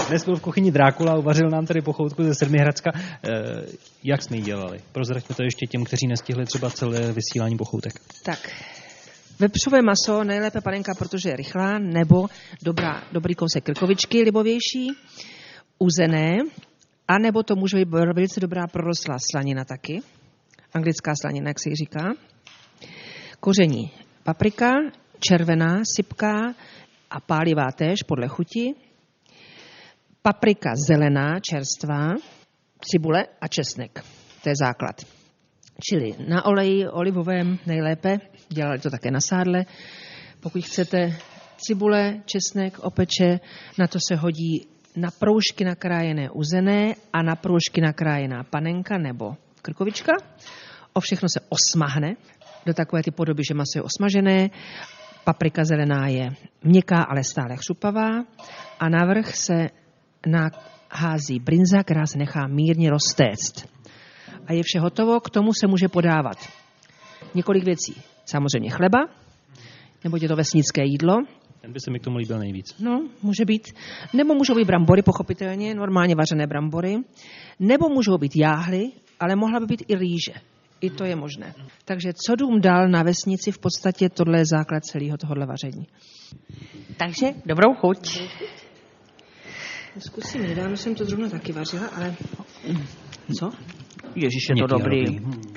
Dnes 0.09 0.25
byl 0.25 0.35
v 0.35 0.41
kuchyni 0.41 0.71
Drákula, 0.71 1.17
uvařil 1.17 1.49
nám 1.49 1.65
tady 1.65 1.81
pochoutku 1.81 2.23
ze 2.23 2.35
Sedmihradska. 2.35 2.91
E, 2.95 3.01
jak 4.03 4.21
jsme 4.21 4.37
ji 4.37 4.43
dělali? 4.43 4.79
Prozraďme 4.91 5.35
to 5.35 5.43
ještě 5.43 5.65
těm, 5.65 5.83
kteří 5.83 6.07
nestihli 6.07 6.45
třeba 6.45 6.69
celé 6.69 7.11
vysílání 7.11 7.57
pochoutek. 7.57 7.93
Tak, 8.23 8.51
vepřové 9.39 9.81
maso, 9.81 10.23
nejlépe 10.23 10.61
panenka, 10.61 10.91
protože 10.99 11.29
je 11.29 11.35
rychlá, 11.35 11.79
nebo 11.79 12.27
dobrá, 12.63 13.03
dobrý 13.11 13.35
kousek 13.35 13.63
krkovičky, 13.63 14.23
libovější, 14.23 14.87
uzené, 15.79 16.37
a 17.07 17.19
nebo 17.19 17.43
to 17.43 17.55
může 17.55 17.77
být 17.77 17.89
velice 17.89 18.39
dobrá 18.39 18.67
prorostlá 18.67 19.17
slanina 19.31 19.65
taky, 19.65 20.01
anglická 20.73 21.13
slanina, 21.21 21.47
jak 21.47 21.59
se 21.59 21.69
jí 21.69 21.75
říká. 21.75 22.13
Koření 23.45 23.91
paprika, 24.23 24.71
červená, 25.19 25.81
sypká 25.95 26.53
a 27.09 27.19
pálivá 27.19 27.71
též 27.71 28.03
podle 28.07 28.27
chuti. 28.27 28.73
Paprika 30.21 30.73
zelená, 30.87 31.39
čerstvá, 31.39 32.13
cibule 32.81 33.25
a 33.41 33.47
česnek. 33.47 34.03
To 34.43 34.49
je 34.49 34.55
základ. 34.55 35.05
Čili 35.89 36.15
na 36.27 36.45
oleji 36.45 36.87
olivovém 36.87 37.59
nejlépe, 37.65 38.17
dělali 38.49 38.79
to 38.79 38.89
také 38.89 39.11
na 39.11 39.19
sádle. 39.21 39.65
Pokud 40.39 40.65
chcete 40.65 41.17
cibule, 41.57 42.21
česnek, 42.25 42.79
opeče, 42.79 43.39
na 43.77 43.87
to 43.87 43.99
se 44.07 44.15
hodí 44.15 44.67
na 44.95 45.11
proužky 45.19 45.65
nakrájené 45.65 46.29
uzené 46.29 46.95
a 47.13 47.21
na 47.21 47.35
proužky 47.35 47.81
nakrájená 47.81 48.43
panenka 48.43 48.97
nebo 48.97 49.35
krkovička. 49.61 50.13
O 50.93 50.99
všechno 50.99 51.29
se 51.29 51.39
osmahne 51.49 52.15
do 52.65 52.73
takové 52.73 53.03
ty 53.03 53.11
podoby, 53.11 53.43
že 53.47 53.53
maso 53.53 53.77
je 53.77 53.81
osmažené. 53.81 54.49
Paprika 55.23 55.63
zelená 55.63 56.07
je 56.07 56.29
měkká, 56.63 57.03
ale 57.09 57.23
stále 57.23 57.55
chřupavá. 57.57 58.09
A 58.79 58.89
navrch 58.89 59.35
se 59.35 59.69
nahází 60.27 61.39
brinza, 61.39 61.83
která 61.83 62.05
se 62.05 62.17
nechá 62.17 62.47
mírně 62.47 62.89
roztéct 62.89 63.75
a 64.47 64.53
je 64.53 64.63
vše 64.63 64.79
hotovo, 64.79 65.19
k 65.19 65.29
tomu 65.29 65.53
se 65.53 65.67
může 65.67 65.87
podávat 65.87 66.37
několik 67.35 67.63
věcí. 67.63 68.01
Samozřejmě 68.25 68.69
chleba, 68.69 68.99
nebo 70.03 70.17
je 70.21 70.27
to 70.27 70.35
vesnické 70.35 70.85
jídlo, 70.85 71.15
Ten 71.61 71.73
by 71.73 71.79
se 71.79 71.91
mi 71.91 71.99
k 71.99 72.03
tomu 72.03 72.17
líbil 72.17 72.39
nejvíc. 72.39 72.77
no, 72.79 73.07
může 73.23 73.45
být, 73.45 73.73
nebo 74.13 74.35
můžou 74.35 74.55
být 74.55 74.67
brambory, 74.67 75.01
pochopitelně, 75.01 75.75
normálně 75.75 76.15
vařené 76.15 76.47
brambory, 76.47 76.97
nebo 77.59 77.89
můžou 77.89 78.17
být 78.17 78.35
jáhly, 78.35 78.91
ale 79.19 79.35
mohla 79.35 79.59
by 79.59 79.65
být 79.65 79.83
i 79.87 79.95
rýže. 79.95 80.33
I 80.81 80.89
to 80.89 81.05
je 81.05 81.15
možné. 81.15 81.53
Takže 81.85 82.13
co 82.13 82.35
dům 82.35 82.61
dal 82.61 82.87
na 82.89 83.03
vesnici, 83.03 83.51
v 83.51 83.59
podstatě 83.59 84.09
tohle 84.09 84.37
je 84.39 84.45
základ 84.45 84.83
celého 84.83 85.17
tohohle 85.17 85.45
vaření. 85.45 85.87
takže 86.97 87.27
dobrou 87.45 87.73
chuť. 87.73 88.19
Zkusím, 89.99 90.41
nedávno 90.43 90.77
jsem 90.77 90.95
to 90.95 91.05
zrovna 91.05 91.29
taky 91.29 91.51
vařila, 91.51 91.87
ale... 91.87 92.15
Co? 93.39 93.49
Ježíš, 94.15 94.43
je 94.49 94.55
to 94.55 94.67
dobrý. 94.67 95.03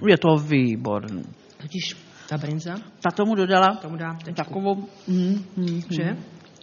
Je 0.09 0.18
to 0.18 0.37
výborný. 0.37 1.22
Totiž 1.62 1.96
ta 2.28 2.38
brinza, 2.38 2.74
Ta 3.00 3.11
tomu 3.11 3.35
dodala 3.35 3.76
tomu 3.83 3.96
dá 3.96 4.14
tečku. 4.14 4.35
takovou 4.35 4.74
mm, 5.07 5.44
mm, 5.57 5.83
Že? 5.90 6.16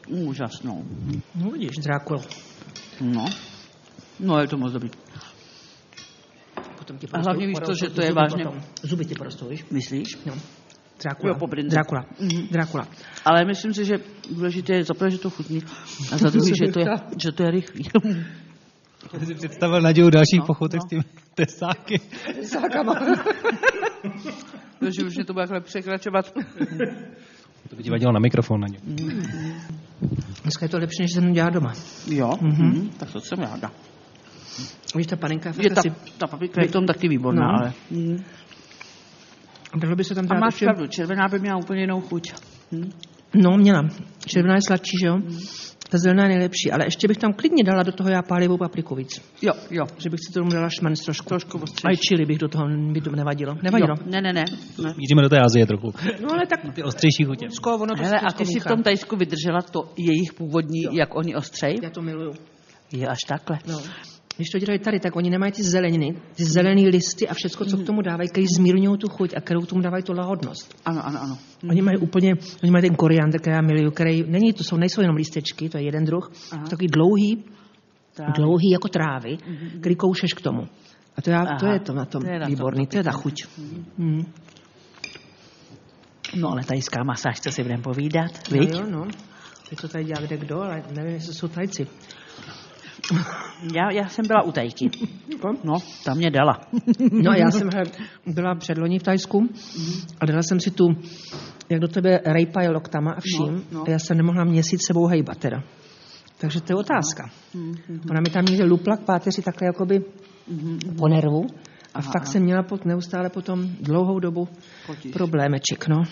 úžasnou. 0.08 0.86
No 1.36 1.50
vidíš, 1.52 1.70
Drákul. 1.84 2.22
No. 3.02 3.26
No, 4.20 4.40
je 4.40 4.48
to 4.48 4.58
moc 4.58 4.74
dobrý. 4.74 4.90
Potom 6.86 6.98
ti 6.98 7.08
A 7.14 7.18
hlavně 7.18 7.48
víš 7.48 7.56
to, 7.56 7.62
porostou 7.62 7.86
že 7.86 7.94
to 7.94 8.02
je 8.02 8.14
vážně- 8.14 8.44
potom. 8.44 8.62
Zuby 8.84 9.06
ti 9.06 9.16
porostou, 9.16 9.50
víš? 9.50 9.66
Myslíš? 9.72 10.18
No. 10.26 10.34
Drákula. 11.04 11.34
Jo, 11.34 11.40
po 11.40 11.48
brinze. 11.48 11.70
Drákula. 11.76 12.06
Mhm. 12.20 12.48
Drákula. 12.52 12.88
Ale 13.26 13.46
myslím 13.46 13.74
si, 13.74 13.86
že 13.86 14.00
důležité 14.32 14.74
je 14.74 14.84
za 14.84 14.94
prvé, 14.94 15.12
že 15.12 15.18
to 15.18 15.30
chutní 15.30 15.62
a 16.12 16.18
za 16.18 16.30
druhé, 16.34 16.52
že 16.66 16.72
to 16.72 16.80
je, 16.80 16.86
že 17.24 17.32
to 17.32 17.44
je 17.44 17.52
rychlý. 17.52 17.84
Já 19.14 19.26
si 19.26 19.36
představil 19.36 19.82
naděju 19.82 20.10
dalších 20.10 20.40
No, 20.40 20.46
pochoutek 20.46 20.80
no. 20.82 20.88
s 20.88 20.90
těmi 20.90 21.04
tesáky. 21.36 22.00
že 25.00 25.04
už 25.06 25.16
je 25.18 25.26
to 25.26 25.34
bude 25.34 25.44
takhle 25.48 25.62
překračovat. 25.62 26.34
To 27.70 27.76
by 27.76 27.84
ti 27.84 27.90
vadilo 27.90 28.12
na 28.12 28.20
mikrofon, 28.20 28.62
Nadějo. 28.62 28.82
Dneska 30.44 30.66
je 30.66 30.70
to 30.70 30.78
lepší, 30.78 31.02
než 31.02 31.12
jsem 31.14 31.34
dělala 31.34 31.50
doma. 31.54 31.74
Jo, 32.08 32.30
mm-hmm. 32.30 32.90
tak 32.98 33.12
to 33.12 33.22
jsem 33.22 33.40
ráda. 33.40 33.72
Víš, 34.96 35.08
ta 35.08 35.16
panenka 35.16 35.50
je 35.50 35.56
Je 35.58 35.70
fakt 35.70 35.74
ta, 35.76 35.80
asi... 35.80 36.12
ta 36.18 36.28
paprika 36.28 36.62
je 36.62 36.68
v 36.68 36.72
tom 36.72 36.86
taky 36.86 37.08
výborná, 37.08 37.46
No. 37.48 37.60
ale... 37.60 37.74
Mm. 37.92 38.24
Dalo 39.76 39.96
by 39.96 40.04
se 40.04 40.16
tam 40.16 40.26
A 40.30 40.34
dát 40.34 40.40
máš 40.40 40.54
ještě... 40.54 40.66
pravdu, 40.66 40.88
červená 40.88 41.28
by 41.28 41.40
měla 41.40 41.58
úplně 41.58 41.82
jinou 41.82 42.02
chuť. 42.02 42.34
Hm? 42.72 42.90
No, 43.34 43.58
měla. 43.58 43.82
Červená 44.26 44.56
je 44.56 44.62
sladší, 44.68 44.98
že 45.02 45.08
jo? 45.08 45.18
Ta 45.90 45.98
zelená 45.98 46.24
je 46.24 46.30
nejlepší, 46.30 46.72
ale 46.72 46.86
ještě 46.86 47.08
bych 47.08 47.18
tam 47.18 47.34
klidně 47.34 47.64
dala 47.64 47.84
do 47.84 47.92
toho 47.92 48.10
já 48.10 48.22
pálivou 48.22 48.58
papriku 48.58 48.96
víc. 48.96 49.22
Jo, 49.42 49.54
jo. 49.72 49.86
Že 49.98 50.10
bych 50.10 50.20
si 50.28 50.34
tomu 50.34 50.50
dala 50.50 50.70
šmanc 50.70 51.06
trošku. 51.06 51.30
Trošku 51.30 51.58
A 51.58 51.60
i 51.60 51.64
ostřejší. 51.64 52.00
čili 52.08 52.26
bych 52.26 52.38
do 52.38 52.48
toho, 52.48 52.66
by 52.92 53.02
to 53.02 53.12
nevadilo. 53.12 53.56
Nevadilo. 53.64 53.96
Jo. 54.00 54.06
Ne, 54.12 54.22
ne, 54.22 54.34
ne. 54.34 54.46
ne. 54.84 54.94
Míříme 54.98 55.22
do 55.22 55.30
té 55.30 55.40
Azie 55.40 55.66
trochu. 55.66 55.94
No 56.22 56.32
ale 56.34 56.46
tak 56.48 56.60
Ty 56.74 56.84
ostřejší 56.84 57.24
chutě. 57.24 57.46
Rusko, 57.46 57.76
ono 57.76 57.96
to 57.96 58.04
Hele, 58.04 58.20
a 58.20 58.32
ty 58.34 58.46
si 58.46 58.60
v 58.60 58.64
tom 58.66 58.84
Tajsku 58.84 59.16
vydržela 59.16 59.62
to 59.62 59.94
jejich 59.98 60.34
původní, 60.34 60.84
jo. 60.84 60.92
jak 60.94 61.16
oni 61.16 61.36
ostřej? 61.36 61.76
Já 61.84 61.90
to 61.90 62.02
miluju. 62.02 62.32
Je 62.94 63.08
až 63.08 63.20
takhle. 63.28 63.60
No. 63.68 63.80
Když 64.36 64.50
to 64.50 64.60
dělají 64.60 64.80
tady, 64.80 65.00
tak 65.00 65.16
oni 65.16 65.30
nemají 65.30 65.52
ty 65.52 65.64
zeleniny, 65.64 66.16
ty 66.36 66.46
zelený 66.46 66.88
listy 66.88 67.28
a 67.28 67.34
všechno, 67.34 67.66
co 67.66 67.78
k 67.78 67.86
tomu 67.86 68.02
dávají, 68.02 68.30
který 68.30 68.46
zmírňují 68.56 68.98
tu 68.98 69.10
chuť 69.10 69.34
a 69.38 69.42
kterou 69.42 69.62
k 69.62 69.68
tomu 69.68 69.82
dávají 69.82 70.04
tu 70.04 70.14
lahodnost. 70.14 70.76
Ano, 70.86 71.06
ano, 71.06 71.20
ano. 71.22 71.38
Oni 71.70 71.82
mají 71.82 71.98
úplně, 71.98 72.34
oni 72.64 72.72
mají 72.72 72.82
ten 72.82 72.96
koriander, 72.96 73.42
který 73.42 73.56
já 73.56 73.62
miluju, 73.62 73.92
který, 73.92 74.24
není, 74.28 74.54
to 74.54 74.64
jsou, 74.64 74.78
nejsou 74.78 75.02
jenom 75.02 75.16
lístečky, 75.16 75.70
to 75.70 75.78
je 75.78 75.84
jeden 75.84 76.06
druh, 76.06 76.32
Aha. 76.52 76.64
takový 76.70 76.88
dlouhý, 76.88 77.44
Tak. 78.14 78.36
dlouhý 78.36 78.70
jako 78.70 78.88
trávy, 78.88 79.38
který 79.80 79.96
koušeš 79.96 80.34
k 80.34 80.42
tomu. 80.42 80.68
A 81.18 81.22
to, 81.22 81.30
já, 81.30 81.46
to 81.60 81.66
je 81.66 81.80
to 81.80 81.94
na 81.94 82.06
tom 82.06 82.22
To 82.22 82.28
je 82.28 82.40
na 82.40 82.46
tom 82.46 82.56
výborný, 82.56 82.86
to 82.86 82.92
to 82.92 82.98
je 82.98 83.04
ta 83.04 83.12
chuť. 83.12 83.44
Mm. 83.98 84.26
No 86.36 86.52
ale 86.52 86.64
tajská 86.64 87.04
masáž, 87.04 87.40
co 87.40 87.52
si 87.52 87.64
budeme 87.64 87.84
povídat, 87.84 88.52
viď? 88.52 88.72
No, 88.72 88.80
jo, 88.80 88.86
no. 88.90 89.08
Teď 89.70 89.82
to 89.82 89.88
tady 89.88 90.04
dělá 90.04 90.22
kde 90.22 90.38
kdo, 90.38 90.62
ale 90.62 90.84
nevím, 90.92 91.14
jestli 91.14 91.34
jsou 91.34 91.48
tajci. 91.48 91.88
Já, 93.76 93.92
já 93.92 94.08
jsem 94.08 94.28
byla 94.28 94.42
u 94.42 94.52
tajky. 94.52 94.90
No, 95.64 95.74
ta 96.06 96.14
mě 96.14 96.32
dala. 96.32 96.62
No 97.12 97.32
já 97.32 97.52
jsem 97.52 97.70
hele, 97.74 97.86
byla 98.26 98.56
předloni 98.56 99.00
v 99.00 99.04
Tajsku 99.04 99.50
a 100.20 100.26
dala 100.26 100.42
jsem 100.44 100.60
si 100.60 100.72
tu, 100.72 100.86
jak 101.70 101.80
do 101.80 101.88
tebe 101.88 102.20
rejpají 102.26 102.68
loktama 102.68 103.12
a 103.12 103.20
vším. 103.20 103.56
No, 103.72 103.80
no. 103.80 103.84
A 103.88 103.90
já 103.90 104.00
jsem 104.00 104.18
nemohla 104.18 104.44
měsíc 104.44 104.86
sebou 104.88 105.08
hejbat 105.08 105.38
teda. 105.38 105.64
Takže 106.38 106.62
to 106.62 106.74
je 106.74 106.78
otázka. 106.78 107.30
Ona 108.12 108.22
mi 108.22 108.30
tam 108.30 108.46
někde 108.46 108.64
lupla 108.66 108.98
k 108.98 109.06
páteři 109.06 109.42
takhle 109.42 109.66
jakoby 109.68 110.04
po 110.98 111.08
nervu. 111.08 111.48
A 111.94 112.00
Aha, 112.00 112.12
fakt 112.12 112.28
jsem 112.28 112.44
měla 112.44 112.64
pot, 112.64 112.86
neustále 112.86 113.30
potom 113.30 113.68
dlouhou 113.82 114.20
dobu 114.20 114.48
Potíž. 114.88 115.12
problémeček, 115.12 115.88
no. 115.88 116.04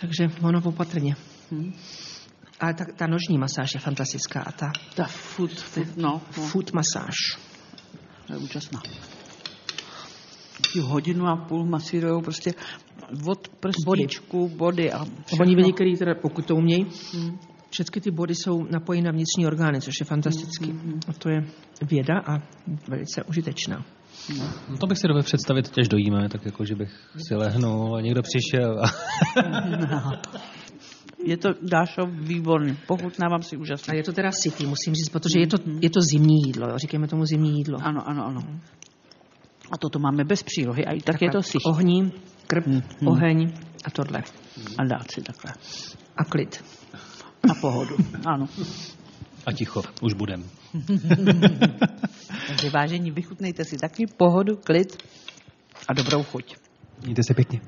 Takže 0.00 0.28
ono 0.42 0.60
opatrně. 0.64 1.14
Hm. 1.52 1.72
Ale 2.62 2.74
ta, 2.74 2.84
ta 2.96 3.06
nožní 3.06 3.38
masáž 3.38 3.74
je 3.74 3.80
fantastická 3.80 4.40
a 4.40 4.52
ta 4.52 4.72
Ta 4.94 5.04
food, 5.04 5.52
food, 5.52 5.96
no, 5.96 6.02
no, 6.02 6.20
foot 6.30 6.72
masáž. 6.72 7.14
to 8.26 8.32
je 8.32 8.38
úžasná. 8.38 8.82
hodinu 10.82 11.26
a 11.26 11.36
půl 11.36 11.66
masírujou 11.66 12.20
prostě 12.20 12.54
od 13.26 13.48
prstíčku, 13.48 14.48
body, 14.48 14.56
body 14.56 14.92
a 14.92 15.04
všechno. 15.04 15.44
Oni 15.44 15.54
vědí, 15.54 15.72
který 15.72 15.96
teda, 15.96 16.14
pokud 16.14 16.46
to 16.46 16.56
umějí, 16.56 16.86
hmm. 17.14 17.38
všechny 17.70 18.00
ty 18.00 18.10
body 18.10 18.34
jsou 18.34 18.66
napojeny 18.70 19.06
na 19.06 19.12
vnitřní 19.12 19.46
orgány, 19.46 19.80
což 19.80 20.00
je 20.00 20.06
fantastický. 20.06 20.70
Hmm. 20.70 21.00
A 21.08 21.12
to 21.12 21.28
je 21.28 21.44
věda 21.82 22.14
a 22.26 22.42
velice 22.88 23.22
užitečná. 23.22 23.84
No. 24.38 24.44
no 24.68 24.76
to 24.76 24.86
bych 24.86 24.98
si 24.98 25.08
dovedl 25.08 25.24
představit, 25.24 25.70
teď 25.70 25.88
dojíme, 25.88 26.28
tak 26.28 26.46
jako, 26.46 26.64
že 26.64 26.74
bych 26.74 26.90
si 27.28 27.34
lehnul 27.34 27.96
a 27.96 28.00
někdo 28.00 28.22
přišel. 28.22 28.84
A... 28.84 28.90
Je 31.24 31.36
to, 31.36 31.48
Dášo, 31.62 32.06
výborný. 32.06 32.76
Pochutnávám 32.86 33.42
si 33.42 33.56
úžasně. 33.56 33.92
A 33.92 33.96
je 33.96 34.02
to 34.02 34.12
teda 34.12 34.32
sytý, 34.32 34.66
musím 34.66 34.94
říct, 34.94 35.08
protože 35.08 35.40
je 35.40 35.46
to, 35.46 35.56
mhm. 35.66 35.78
je 35.82 35.90
to 35.90 36.00
zimní 36.00 36.36
jídlo, 36.46 36.68
jo? 36.68 36.78
říkáme 36.78 37.08
tomu 37.08 37.26
zimní 37.26 37.58
jídlo. 37.58 37.78
Ano, 37.82 38.08
ano, 38.08 38.26
ano. 38.26 38.40
A 39.70 39.78
toto 39.78 39.98
máme 39.98 40.24
bez 40.24 40.42
přílohy 40.42 40.86
a 40.86 40.92
i 40.92 41.00
tak, 41.00 41.14
tak 41.14 41.22
je 41.22 41.30
to 41.30 41.42
sytý. 41.42 41.64
Ohní, 41.64 42.12
krb, 42.46 42.66
hmm. 42.66 42.82
oheň 43.04 43.52
a 43.84 43.90
tohle. 43.90 44.22
A 44.78 44.84
dát 44.84 45.10
si 45.10 45.22
takhle. 45.22 45.52
A 46.16 46.24
klid. 46.24 46.64
A 47.50 47.54
pohodu, 47.60 47.96
ano. 48.26 48.46
A 49.46 49.52
ticho, 49.52 49.82
už 50.02 50.14
budem. 50.14 50.44
Takže 52.48 52.70
vážení, 52.70 53.10
vychutnejte 53.10 53.64
si 53.64 53.76
taky 53.76 54.06
pohodu, 54.06 54.56
klid 54.56 55.02
a 55.88 55.92
dobrou 55.92 56.22
chuť. 56.22 56.56
Mějte 57.04 57.22
se 57.22 57.34
pěkně. 57.34 57.60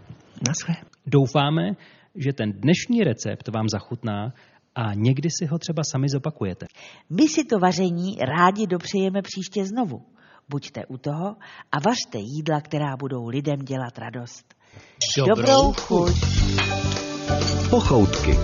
Naschle. 0.48 0.74
Doufáme, 1.06 1.70
že 2.14 2.32
ten 2.32 2.52
dnešní 2.52 3.04
recept 3.04 3.48
vám 3.48 3.68
zachutná 3.68 4.32
a 4.74 4.94
někdy 4.94 5.28
si 5.30 5.46
ho 5.46 5.58
třeba 5.58 5.82
sami 5.84 6.08
zopakujete. 6.08 6.66
My 7.10 7.28
si 7.28 7.44
to 7.44 7.58
vaření 7.58 8.16
rádi 8.20 8.66
dopřejeme 8.66 9.22
příště 9.22 9.64
znovu. 9.64 10.02
Buďte 10.48 10.86
u 10.86 10.98
toho 10.98 11.36
a 11.72 11.78
vařte 11.84 12.18
jídla, 12.18 12.60
která 12.60 12.96
budou 12.96 13.28
lidem 13.28 13.58
dělat 13.58 13.98
radost. 13.98 14.54
Dobrou, 15.18 15.34
Dobrou 15.36 15.72
chuť. 15.72 16.14
Pochoutky. 17.70 18.38